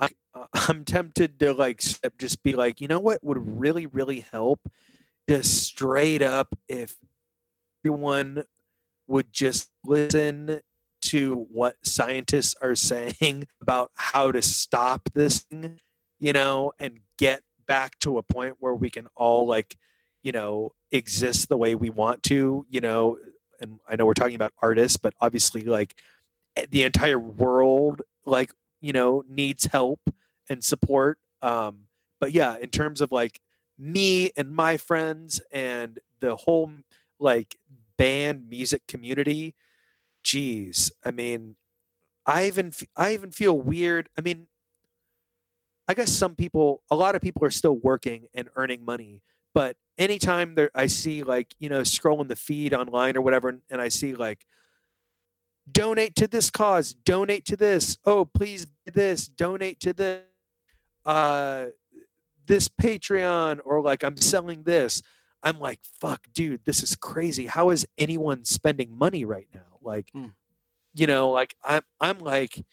I, 0.00 0.08
uh, 0.34 0.46
I'm 0.54 0.84
tempted 0.84 1.38
to 1.40 1.52
like 1.52 1.82
just 2.18 2.42
be 2.42 2.54
like, 2.54 2.80
you 2.80 2.88
know 2.88 3.00
what 3.00 3.22
would 3.22 3.60
really, 3.60 3.86
really 3.86 4.26
help? 4.32 4.60
Just 5.28 5.62
straight 5.62 6.22
up, 6.22 6.56
if 6.68 6.96
everyone 7.84 8.44
would 9.06 9.32
just 9.32 9.70
listen 9.84 10.60
to 11.00 11.46
what 11.50 11.76
scientists 11.82 12.54
are 12.60 12.74
saying 12.74 13.46
about 13.62 13.90
how 13.94 14.32
to 14.32 14.42
stop 14.42 15.08
this 15.14 15.40
thing, 15.40 15.80
you 16.18 16.32
know, 16.32 16.72
and 16.78 17.00
get 17.18 17.42
back 17.66 17.98
to 18.00 18.18
a 18.18 18.22
point 18.22 18.56
where 18.58 18.74
we 18.74 18.90
can 18.90 19.06
all 19.14 19.46
like 19.46 19.76
you 20.22 20.32
know 20.32 20.72
exist 20.90 21.48
the 21.48 21.56
way 21.56 21.74
we 21.74 21.90
want 21.90 22.22
to 22.22 22.66
you 22.70 22.80
know 22.80 23.18
and 23.60 23.80
i 23.88 23.96
know 23.96 24.06
we're 24.06 24.14
talking 24.14 24.34
about 24.34 24.52
artists 24.62 24.96
but 24.96 25.14
obviously 25.20 25.62
like 25.62 25.94
eh, 26.56 26.66
the 26.70 26.84
entire 26.84 27.18
world 27.18 28.02
like 28.24 28.52
you 28.80 28.92
know 28.92 29.24
needs 29.28 29.66
help 29.66 30.00
and 30.48 30.62
support 30.64 31.18
um 31.42 31.80
but 32.20 32.32
yeah 32.32 32.56
in 32.58 32.68
terms 32.68 33.00
of 33.00 33.12
like 33.12 33.40
me 33.78 34.30
and 34.36 34.50
my 34.50 34.76
friends 34.76 35.40
and 35.52 35.98
the 36.20 36.34
whole 36.36 36.70
like 37.20 37.56
band 37.96 38.48
music 38.48 38.82
community 38.88 39.54
geez 40.22 40.90
i 41.04 41.10
mean 41.10 41.56
i 42.26 42.46
even 42.46 42.72
I 42.96 43.14
even 43.14 43.30
feel 43.30 43.58
weird 43.58 44.08
i 44.18 44.20
mean 44.20 44.46
i 45.86 45.94
guess 45.94 46.12
some 46.12 46.34
people 46.34 46.82
a 46.90 46.96
lot 46.96 47.14
of 47.14 47.22
people 47.22 47.44
are 47.44 47.50
still 47.50 47.76
working 47.76 48.26
and 48.34 48.48
earning 48.56 48.84
money 48.84 49.22
but 49.58 49.74
anytime 49.98 50.54
there 50.54 50.70
i 50.76 50.86
see 50.86 51.24
like 51.24 51.52
you 51.58 51.68
know 51.68 51.80
scrolling 51.80 52.28
the 52.28 52.36
feed 52.36 52.72
online 52.72 53.16
or 53.16 53.20
whatever 53.20 53.48
and, 53.48 53.60
and 53.70 53.80
i 53.80 53.88
see 53.88 54.14
like 54.14 54.46
donate 55.72 56.14
to 56.14 56.28
this 56.28 56.48
cause 56.48 56.92
donate 56.92 57.44
to 57.44 57.56
this 57.56 57.98
oh 58.04 58.24
please 58.24 58.66
do 58.86 58.92
this 58.92 59.26
donate 59.26 59.80
to 59.80 59.92
this 59.92 60.22
uh 61.04 61.64
this 62.46 62.68
patreon 62.68 63.58
or 63.64 63.82
like 63.82 64.04
i'm 64.04 64.16
selling 64.16 64.62
this. 64.62 65.02
I'm 65.42 65.58
like 65.58 65.80
fuck 66.00 66.20
dude 66.32 66.64
this 66.64 66.82
is 66.82 66.94
crazy. 66.96 67.46
How 67.46 67.70
is 67.70 67.86
anyone 67.98 68.44
spending 68.44 68.96
money 68.96 69.24
right 69.24 69.48
now? 69.52 69.78
Like 69.82 70.08
Mm. 70.14 70.32
you 70.94 71.06
know 71.08 71.30
like 71.30 71.56
i'm 71.64 71.82
i'm 72.00 72.18
like 72.20 72.64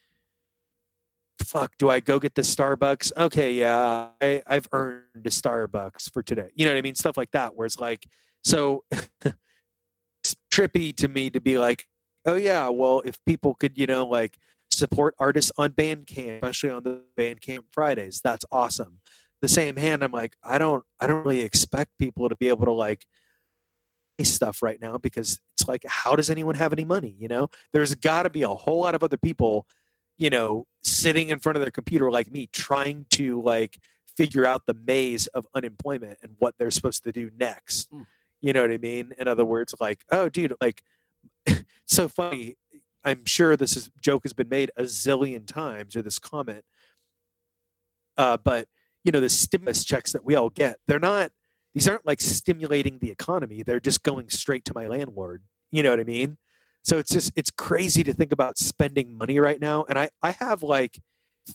fuck, 1.46 1.74
do 1.78 1.90
I 1.90 2.00
go 2.00 2.20
get 2.20 2.36
the 2.36 2.42
Starbucks? 2.42 3.12
Okay, 3.18 3.54
yeah, 3.54 4.10
I, 4.22 4.42
I've 4.48 4.68
earned 4.72 5.04
a 5.16 5.30
Starbucks 5.30 6.12
for 6.12 6.22
today. 6.22 6.50
You 6.56 6.66
know 6.66 6.72
what 6.74 6.78
I 6.78 6.82
mean? 6.82 6.96
Stuff 6.96 7.18
like 7.18 7.32
that, 7.32 7.56
where 7.56 7.66
it's 7.66 7.80
like, 7.80 8.08
so 8.44 8.84
it's 8.92 10.36
trippy 10.52 10.96
to 10.98 11.08
me 11.08 11.30
to 11.30 11.40
be 11.40 11.58
like, 11.58 11.86
oh 12.26 12.36
yeah, 12.36 12.70
well, 12.70 13.02
if 13.06 13.18
people 13.26 13.56
could, 13.56 13.78
you 13.78 13.88
know, 13.88 14.06
like 14.06 14.38
support 14.72 15.16
artists 15.20 15.52
on 15.58 15.72
Bandcamp, 15.72 16.38
especially 16.38 16.72
on 16.72 16.84
the 16.84 17.04
Bandcamp 17.18 17.66
Fridays, 17.72 18.22
that's 18.24 18.46
awesome. 18.52 19.00
The 19.42 19.48
same 19.48 19.76
hand, 19.76 20.04
I'm 20.04 20.12
like, 20.12 20.36
I 20.44 20.58
don't, 20.58 20.84
I 21.00 21.08
don't 21.08 21.26
really 21.26 21.42
expect 21.42 21.92
people 22.00 22.30
to 22.30 22.36
be 22.36 22.50
able 22.50 22.66
to 22.66 22.72
like 22.72 23.06
stuff 24.24 24.64
right 24.64 24.80
now 24.82 24.98
because 24.98 25.40
it's 25.58 25.68
like, 25.68 25.84
how 25.86 26.16
does 26.16 26.30
anyone 26.30 26.56
have 26.56 26.72
any 26.74 26.86
money? 26.86 27.16
You 27.20 27.28
know, 27.28 27.50
there's 27.74 27.94
got 27.96 28.24
to 28.24 28.30
be 28.30 28.44
a 28.44 28.50
whole 28.50 28.82
lot 28.82 28.96
of 28.96 29.04
other 29.04 29.18
people 29.18 29.68
you 30.18 30.30
know, 30.30 30.66
sitting 30.84 31.30
in 31.30 31.40
front 31.40 31.58
of 31.58 31.62
their 31.62 31.72
computer 31.72 32.10
like 32.12 32.32
me, 32.32 32.48
trying 32.52 33.06
to 33.12 33.42
like 33.42 33.80
figure 34.16 34.46
out 34.46 34.64
the 34.66 34.74
maze 34.74 35.28
of 35.28 35.46
unemployment 35.54 36.18
and 36.22 36.34
what 36.40 36.56
they're 36.58 36.72
supposed 36.72 37.04
to 37.04 37.12
do 37.12 37.30
next. 37.38 37.92
Mm. 37.92 38.06
You 38.42 38.54
know 38.54 38.62
what 38.62 38.72
I 38.72 38.78
mean? 38.78 39.14
In 39.18 39.28
other 39.28 39.46
words, 39.46 39.74
like, 39.80 40.04
oh, 40.12 40.30
dude, 40.30 40.54
like, 40.62 40.82
so 41.86 42.08
funny. 42.08 42.56
I'm 43.04 43.26
sure 43.26 43.56
this 43.56 43.78
is 43.78 43.92
joke 44.02 44.24
has 44.24 44.34
been 44.34 44.50
made 44.50 44.72
a 44.78 44.84
zillion 44.84 45.46
times 45.46 45.96
or 45.96 46.02
this 46.02 46.18
comment. 46.18 46.64
Uh, 48.18 48.38
but 48.38 48.68
you 49.04 49.12
know, 49.12 49.20
the 49.20 49.30
stimulus 49.30 49.86
checks 49.86 50.12
that 50.14 50.26
we 50.26 50.36
all 50.36 50.50
get, 50.50 50.78
they're 50.88 51.00
not. 51.00 51.32
These 51.76 51.88
aren't 51.88 52.06
like 52.06 52.22
stimulating 52.22 53.00
the 53.00 53.12
economy. 53.12 53.62
They're 53.62 53.80
just 53.80 54.02
going 54.02 54.30
straight 54.30 54.66
to 54.66 54.74
my 54.74 54.88
landlord. 54.88 55.44
You 55.72 55.84
know 55.84 55.92
what 55.92 56.00
I 56.00 56.06
mean? 56.06 56.38
So 56.86 56.98
it's 56.98 57.12
just 57.12 57.34
it's 57.36 57.52
crazy 57.52 58.04
to 58.04 58.14
think 58.14 58.32
about 58.32 58.58
spending 58.58 59.18
money 59.18 59.40
right 59.40 59.60
now. 59.60 59.86
And 59.90 59.98
i 60.00 60.10
i 60.22 60.32
have 60.32 60.64
like 60.64 61.00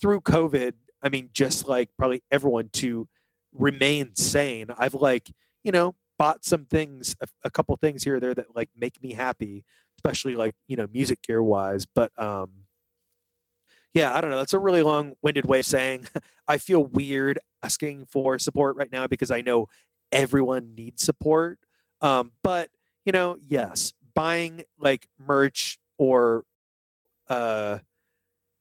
through 0.00 0.20
covid 0.20 0.74
i 1.02 1.08
mean 1.08 1.30
just 1.32 1.66
like 1.66 1.90
probably 1.98 2.22
everyone 2.30 2.68
to 2.72 3.08
remain 3.52 4.14
sane 4.14 4.66
i've 4.78 4.94
like 4.94 5.28
you 5.64 5.72
know 5.72 5.96
bought 6.16 6.44
some 6.44 6.64
things 6.66 7.16
a, 7.20 7.26
a 7.44 7.50
couple 7.50 7.76
things 7.76 8.04
here 8.04 8.16
or 8.16 8.20
there 8.20 8.34
that 8.34 8.54
like 8.54 8.68
make 8.76 9.02
me 9.02 9.14
happy 9.14 9.64
especially 10.00 10.34
like 10.34 10.54
you 10.66 10.76
know 10.76 10.86
music 10.92 11.22
gear 11.22 11.42
wise. 11.42 11.86
But 11.86 12.10
um 12.18 12.50
yeah 13.92 14.16
i 14.16 14.20
don't 14.20 14.30
know. 14.30 14.38
That's 14.38 14.54
a 14.54 14.58
really 14.58 14.82
long-winded 14.82 15.44
way 15.44 15.60
of 15.60 15.66
saying 15.66 16.06
i 16.48 16.58
feel 16.58 16.84
weird 16.84 17.38
asking 17.62 18.06
for 18.06 18.38
support 18.38 18.76
right 18.76 18.90
now 18.90 19.06
because 19.06 19.30
i 19.30 19.40
know 19.40 19.66
everyone 20.12 20.74
needs 20.74 21.04
support. 21.04 21.58
Um 22.00 22.32
but 22.42 22.70
you 23.04 23.12
know 23.12 23.36
yes 23.46 23.92
buying 24.20 24.62
like 24.78 25.08
merch 25.18 25.78
or 25.96 26.44
uh 27.30 27.78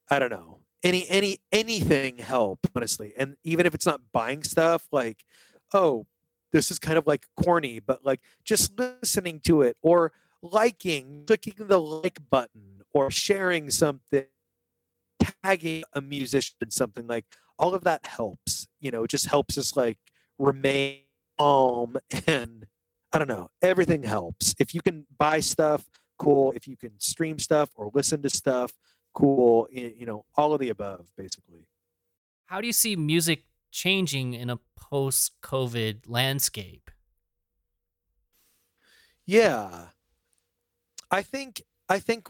i 0.09 0.17
don't 0.17 0.31
know 0.31 0.59
any 0.83 1.05
any 1.09 1.37
anything 1.51 2.17
help 2.17 2.59
honestly 2.73 3.11
and 3.17 3.35
even 3.43 3.65
if 3.65 3.75
it's 3.75 3.85
not 3.85 3.99
buying 4.13 4.41
stuff 4.41 4.87
like 4.93 5.25
oh 5.73 6.05
this 6.53 6.71
is 6.71 6.79
kind 6.79 6.97
of 6.97 7.05
like 7.05 7.25
corny 7.35 7.77
but 7.77 8.05
like 8.05 8.21
just 8.45 8.79
listening 8.79 9.41
to 9.41 9.61
it 9.61 9.75
or 9.81 10.13
liking 10.41 11.25
clicking 11.27 11.53
the 11.57 11.77
like 11.77 12.19
button 12.29 12.79
or 12.93 13.11
sharing 13.11 13.69
something 13.69 14.23
tagging 15.43 15.83
a 15.91 15.99
musician 15.99 16.55
in 16.61 16.71
something 16.71 17.05
like 17.05 17.25
all 17.57 17.75
of 17.75 17.83
that 17.83 18.05
helps 18.05 18.69
you 18.79 18.91
know 18.91 19.03
it 19.03 19.09
just 19.09 19.25
helps 19.25 19.57
us 19.57 19.75
like 19.75 19.97
remain 20.37 20.99
calm 21.37 21.97
and 22.27 22.65
I 23.11 23.17
don't 23.17 23.27
know. 23.27 23.49
Everything 23.61 24.03
helps. 24.03 24.55
If 24.59 24.75
you 24.75 24.81
can 24.81 25.05
buy 25.17 25.39
stuff, 25.39 25.89
cool. 26.17 26.51
If 26.51 26.67
you 26.67 26.77
can 26.77 26.99
stream 26.99 27.39
stuff 27.39 27.69
or 27.75 27.89
listen 27.93 28.21
to 28.21 28.29
stuff, 28.29 28.71
cool. 29.13 29.67
You 29.71 30.05
know, 30.05 30.25
all 30.35 30.53
of 30.53 30.59
the 30.59 30.69
above, 30.69 31.07
basically. 31.17 31.67
How 32.45 32.61
do 32.61 32.67
you 32.67 32.73
see 32.73 32.95
music 32.95 33.43
changing 33.71 34.33
in 34.33 34.49
a 34.49 34.59
post-COVID 34.75 36.01
landscape? 36.07 36.91
Yeah. 39.25 39.87
I 41.11 41.21
think 41.21 41.63
I 41.87 41.99
think 41.99 42.29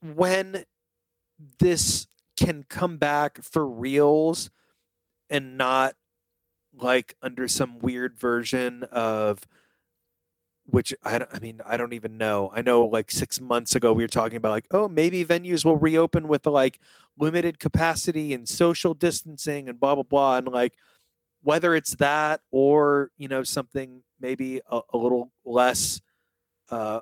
when 0.00 0.64
this 1.58 2.06
can 2.36 2.64
come 2.68 2.96
back 2.96 3.42
for 3.42 3.66
reals 3.66 4.50
and 5.28 5.58
not 5.58 5.94
like 6.74 7.16
under 7.20 7.48
some 7.48 7.78
weird 7.78 8.18
version 8.18 8.84
of 8.84 9.46
which 10.68 10.94
I, 11.04 11.26
I 11.32 11.38
mean 11.40 11.60
I 11.66 11.76
don't 11.76 11.92
even 11.92 12.18
know. 12.18 12.50
I 12.54 12.62
know 12.62 12.84
like 12.84 13.10
6 13.10 13.40
months 13.40 13.74
ago 13.74 13.92
we 13.92 14.04
were 14.04 14.08
talking 14.08 14.36
about 14.36 14.50
like 14.50 14.66
oh 14.70 14.88
maybe 14.88 15.24
venues 15.24 15.64
will 15.64 15.76
reopen 15.76 16.28
with 16.28 16.46
like 16.46 16.80
limited 17.18 17.58
capacity 17.58 18.32
and 18.32 18.48
social 18.48 18.94
distancing 18.94 19.68
and 19.68 19.80
blah 19.80 19.94
blah 19.94 20.04
blah 20.04 20.36
and 20.38 20.48
like 20.48 20.74
whether 21.42 21.74
it's 21.74 21.96
that 21.96 22.40
or 22.50 23.10
you 23.16 23.28
know 23.28 23.42
something 23.42 24.02
maybe 24.20 24.60
a, 24.70 24.80
a 24.92 24.98
little 24.98 25.32
less 25.44 26.00
uh 26.70 27.00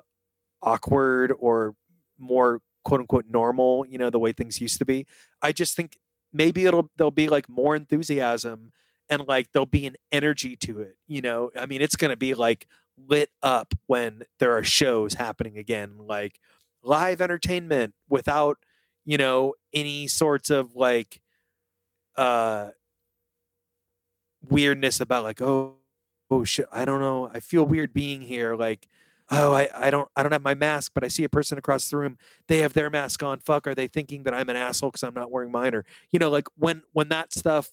awkward 0.61 1.33
or 1.39 1.75
more 2.17 2.61
quote 2.87 3.01
unquote 3.01 3.25
normal, 3.29 3.85
you 3.87 3.97
know, 3.97 4.09
the 4.09 4.19
way 4.19 4.31
things 4.31 4.61
used 4.61 4.79
to 4.79 4.85
be. 4.85 5.05
I 5.41 5.51
just 5.51 5.75
think 5.75 5.97
maybe 6.33 6.65
it'll 6.65 6.89
there'll 6.97 7.11
be 7.11 7.27
like 7.27 7.49
more 7.49 7.75
enthusiasm 7.75 8.71
and 9.09 9.27
like 9.27 9.51
there'll 9.51 9.65
be 9.65 9.85
an 9.85 9.95
energy 10.11 10.55
to 10.55 10.79
it, 10.79 10.95
you 11.05 11.21
know. 11.21 11.51
I 11.57 11.65
mean, 11.65 11.81
it's 11.81 11.95
going 11.97 12.11
to 12.11 12.17
be 12.17 12.33
like 12.33 12.65
lit 12.97 13.29
up 13.43 13.73
when 13.87 14.23
there 14.39 14.57
are 14.57 14.63
shows 14.63 15.13
happening 15.13 15.57
again, 15.57 15.95
like 15.99 16.39
live 16.83 17.21
entertainment 17.21 17.93
without, 18.09 18.57
you 19.05 19.17
know, 19.17 19.53
any 19.73 20.07
sorts 20.07 20.49
of 20.49 20.75
like 20.75 21.21
uh 22.15 22.69
weirdness 24.49 24.99
about 24.99 25.23
like 25.23 25.41
oh 25.41 25.75
oh 26.29 26.43
shit, 26.43 26.67
I 26.71 26.85
don't 26.85 27.01
know. 27.01 27.29
I 27.33 27.39
feel 27.39 27.63
weird 27.63 27.93
being 27.93 28.21
here 28.21 28.55
like 28.55 28.87
oh 29.29 29.53
I, 29.53 29.69
I 29.73 29.89
don't 29.89 30.07
i 30.15 30.23
don't 30.23 30.31
have 30.31 30.43
my 30.43 30.55
mask 30.55 30.91
but 30.93 31.03
i 31.03 31.07
see 31.07 31.23
a 31.23 31.29
person 31.29 31.57
across 31.57 31.89
the 31.89 31.97
room 31.97 32.17
they 32.47 32.59
have 32.59 32.73
their 32.73 32.89
mask 32.89 33.21
on 33.23 33.39
fuck 33.39 33.67
are 33.67 33.75
they 33.75 33.87
thinking 33.87 34.23
that 34.23 34.33
i'm 34.33 34.49
an 34.49 34.55
asshole 34.55 34.91
because 34.91 35.03
i'm 35.03 35.13
not 35.13 35.31
wearing 35.31 35.51
mine 35.51 35.75
or 35.75 35.85
you 36.11 36.19
know 36.19 36.29
like 36.29 36.47
when 36.57 36.81
when 36.93 37.09
that 37.09 37.33
stuff 37.33 37.69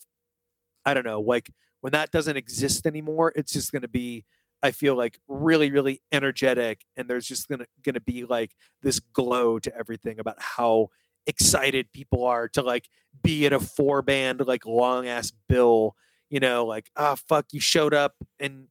i 0.85 0.95
don't 0.95 1.07
know 1.07 1.21
like 1.21 1.51
when 1.81 1.93
that 1.93 2.11
doesn't 2.11 2.37
exist 2.37 2.87
anymore 2.87 3.33
it's 3.37 3.53
just 3.53 3.73
to 3.73 3.89
be 3.89 4.25
i 4.65 4.71
feel 4.71 4.97
like 4.97 5.19
really 5.29 5.71
really 5.71 6.01
energetic 6.11 6.85
and 6.97 7.09
there's 7.09 7.27
just 7.27 7.49
going 7.49 7.65
to 7.85 8.01
be 8.01 8.25
like 8.25 8.53
this 8.83 8.99
glow 8.99 9.59
to 9.59 9.75
everything 9.77 10.19
about 10.19 10.37
how 10.39 10.89
excited 11.27 11.93
people 11.93 12.25
are 12.25 12.49
to 12.49 12.63
like 12.63 12.89
be 13.23 13.47
at 13.47 13.53
a 13.53 13.61
four 13.61 14.03
band 14.03 14.45
like 14.47 14.67
long 14.67 15.07
ass 15.07 15.33
bill 15.49 15.95
you 16.29 16.41
know 16.41 16.67
like 16.67 16.91
ah 16.97 17.15
fuck 17.29 17.47
you 17.53 17.61
showed 17.61 17.95
up 17.95 18.15
and 18.41 18.67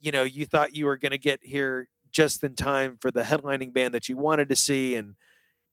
you 0.00 0.10
know 0.10 0.24
you 0.24 0.44
thought 0.44 0.74
you 0.74 0.86
were 0.86 0.98
going 0.98 1.12
to 1.12 1.18
get 1.18 1.40
here 1.42 1.88
just 2.10 2.42
in 2.42 2.54
time 2.54 2.96
for 3.00 3.10
the 3.10 3.22
headlining 3.22 3.72
band 3.72 3.94
that 3.94 4.08
you 4.08 4.16
wanted 4.16 4.48
to 4.48 4.56
see 4.56 4.94
and 4.94 5.14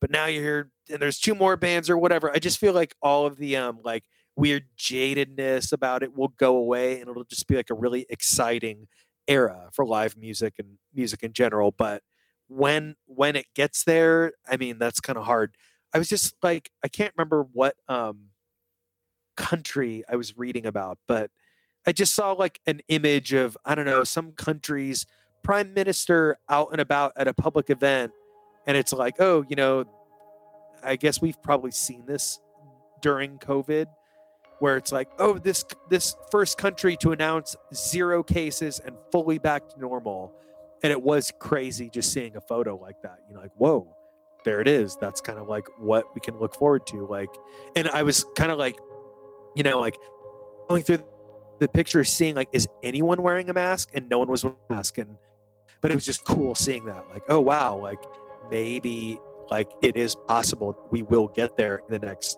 but 0.03 0.11
now 0.11 0.25
you're 0.25 0.43
here 0.43 0.71
and 0.91 1.01
there's 1.01 1.17
two 1.17 1.33
more 1.33 1.55
bands 1.55 1.89
or 1.89 1.97
whatever. 1.97 2.29
I 2.29 2.39
just 2.39 2.59
feel 2.59 2.73
like 2.73 2.93
all 3.01 3.25
of 3.25 3.37
the 3.37 3.55
um 3.55 3.79
like 3.85 4.03
weird 4.35 4.65
jadedness 4.77 5.71
about 5.71 6.03
it 6.03 6.13
will 6.13 6.27
go 6.27 6.57
away 6.57 6.99
and 6.99 7.09
it'll 7.09 7.23
just 7.23 7.47
be 7.47 7.55
like 7.55 7.69
a 7.69 7.73
really 7.73 8.05
exciting 8.09 8.89
era 9.27 9.69
for 9.71 9.85
live 9.85 10.17
music 10.17 10.55
and 10.59 10.77
music 10.93 11.23
in 11.23 11.33
general 11.33 11.71
but 11.71 12.01
when 12.47 12.95
when 13.05 13.35
it 13.35 13.45
gets 13.55 13.83
there 13.83 14.33
i 14.49 14.57
mean 14.57 14.77
that's 14.77 14.99
kind 14.99 15.17
of 15.17 15.25
hard. 15.25 15.55
I 15.93 15.97
was 15.99 16.09
just 16.09 16.35
like 16.41 16.69
i 16.83 16.87
can't 16.87 17.13
remember 17.17 17.43
what 17.53 17.75
um 17.87 18.29
country 19.35 20.03
i 20.09 20.15
was 20.15 20.37
reading 20.37 20.65
about 20.65 20.99
but 21.07 21.31
i 21.87 21.91
just 21.91 22.13
saw 22.13 22.33
like 22.33 22.59
an 22.67 22.81
image 22.87 23.33
of 23.33 23.57
i 23.65 23.73
don't 23.73 23.85
know 23.85 24.03
some 24.03 24.31
countries 24.33 25.05
prime 25.43 25.73
minister 25.73 26.37
out 26.49 26.69
and 26.71 26.79
about 26.79 27.13
at 27.15 27.27
a 27.27 27.33
public 27.33 27.69
event 27.69 28.11
and 28.67 28.77
it's 28.77 28.93
like 28.93 29.15
oh 29.19 29.43
you 29.49 29.55
know 29.55 29.85
i 30.83 30.95
guess 30.95 31.21
we've 31.21 31.41
probably 31.41 31.71
seen 31.71 32.05
this 32.05 32.39
during 33.01 33.37
covid 33.39 33.87
where 34.63 34.77
it's 34.77 34.93
like 34.93 35.09
oh 35.19 35.37
this 35.37 35.65
this 35.89 36.15
first 36.31 36.57
country 36.57 36.95
to 36.95 37.11
announce 37.11 37.53
zero 37.75 38.23
cases 38.23 38.79
and 38.79 38.95
fully 39.11 39.37
back 39.37 39.67
to 39.67 39.77
normal. 39.77 40.31
And 40.83 40.89
it 40.89 41.01
was 41.01 41.33
crazy 41.37 41.89
just 41.89 42.13
seeing 42.13 42.37
a 42.37 42.41
photo 42.41 42.77
like 42.77 43.01
that. 43.01 43.17
You 43.27 43.35
know 43.35 43.41
like 43.41 43.51
whoa 43.57 43.93
there 44.45 44.61
it 44.61 44.69
is. 44.69 44.95
That's 45.01 45.19
kind 45.19 45.37
of 45.37 45.49
like 45.49 45.67
what 45.79 46.05
we 46.15 46.21
can 46.21 46.39
look 46.39 46.55
forward 46.55 46.87
to. 46.87 47.05
Like 47.05 47.27
and 47.75 47.89
i 47.89 48.03
was 48.03 48.25
kind 48.37 48.53
of 48.53 48.57
like 48.57 48.77
you 49.53 49.63
know 49.63 49.81
like 49.81 49.97
going 50.69 50.83
through 50.83 51.03
the 51.59 51.67
picture 51.67 52.05
seeing 52.05 52.33
like 52.33 52.47
is 52.53 52.65
anyone 52.83 53.21
wearing 53.21 53.49
a 53.49 53.53
mask? 53.53 53.89
And 53.93 54.07
no 54.07 54.17
one 54.19 54.29
was 54.29 54.45
wearing 54.45 54.57
a 54.69 54.75
mask. 54.75 54.97
And 54.97 55.17
but 55.81 55.91
it 55.91 55.95
was 55.95 56.05
just 56.05 56.23
cool 56.23 56.55
seeing 56.55 56.85
that. 56.85 57.03
Like 57.11 57.23
oh 57.27 57.41
wow. 57.41 57.75
Like 57.75 57.99
maybe 58.49 59.19
like 59.51 59.69
it 59.81 59.97
is 59.97 60.15
possible 60.15 60.87
we 60.89 61.01
will 61.03 61.27
get 61.27 61.57
there 61.57 61.81
in 61.89 61.99
the 61.99 62.07
next 62.07 62.37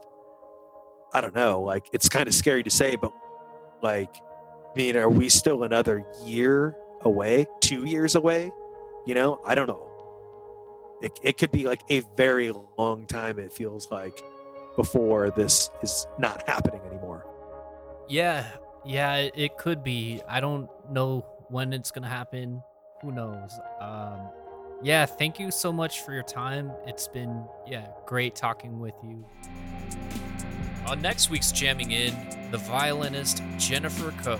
i 1.15 1.21
don't 1.21 1.36
know 1.36 1.62
like 1.62 1.88
it's 1.93 2.10
kind 2.10 2.28
of 2.28 2.34
scary 2.34 2.62
to 2.62 2.69
say 2.69 2.95
but 2.95 3.12
like 3.82 4.15
i 4.17 4.78
mean 4.78 4.95
are 4.95 5.10
we 5.10 5.30
still 5.30 5.63
another 5.63 6.06
year 6.23 6.75
away 7.01 7.47
two 7.62 7.86
years 7.86 8.15
away 8.15 8.51
you 9.08 9.15
know 9.15 9.39
i 9.45 9.56
don't 9.56 9.67
know 9.67 9.89
it, 11.01 11.19
it 11.23 11.38
could 11.38 11.51
be 11.51 11.65
like 11.65 11.82
a 11.89 12.01
very 12.15 12.51
long 12.78 13.06
time 13.08 13.39
it 13.39 13.51
feels 13.54 13.89
like 13.91 14.21
before 14.75 15.32
this 15.32 15.69
is 15.82 16.06
not 16.19 16.47
happening 16.47 16.82
anymore 16.88 17.25
Yeah, 18.08 18.45
yeah, 18.86 19.30
it, 19.34 19.58
could 19.58 19.84
be. 19.84 20.21
I 20.28 20.39
don't 20.39 20.69
know 20.91 21.25
when 21.49 21.73
it's 21.73 21.91
gonna 21.91 22.10
happen. 22.10 22.62
Who 23.01 23.12
knows? 23.12 23.51
Um, 23.80 24.30
yeah, 24.84 25.06
thank 25.06 25.39
you 25.39 25.49
so 25.51 25.71
much 25.73 26.01
for 26.01 26.13
your 26.13 26.23
time. 26.23 26.71
It's 26.86 27.08
been 27.08 27.45
yeah 27.67 27.88
great 28.06 28.36
talking 28.36 28.80
with 28.80 28.93
you. 29.04 29.25
On 30.88 31.02
next 31.02 31.32
week's 31.32 31.52
Jamming 31.52 31.91
In, 31.91 32.13
the 32.52 32.60
violinist 32.60 33.41
Jennifer 33.58 34.12
Coe. 34.24 34.39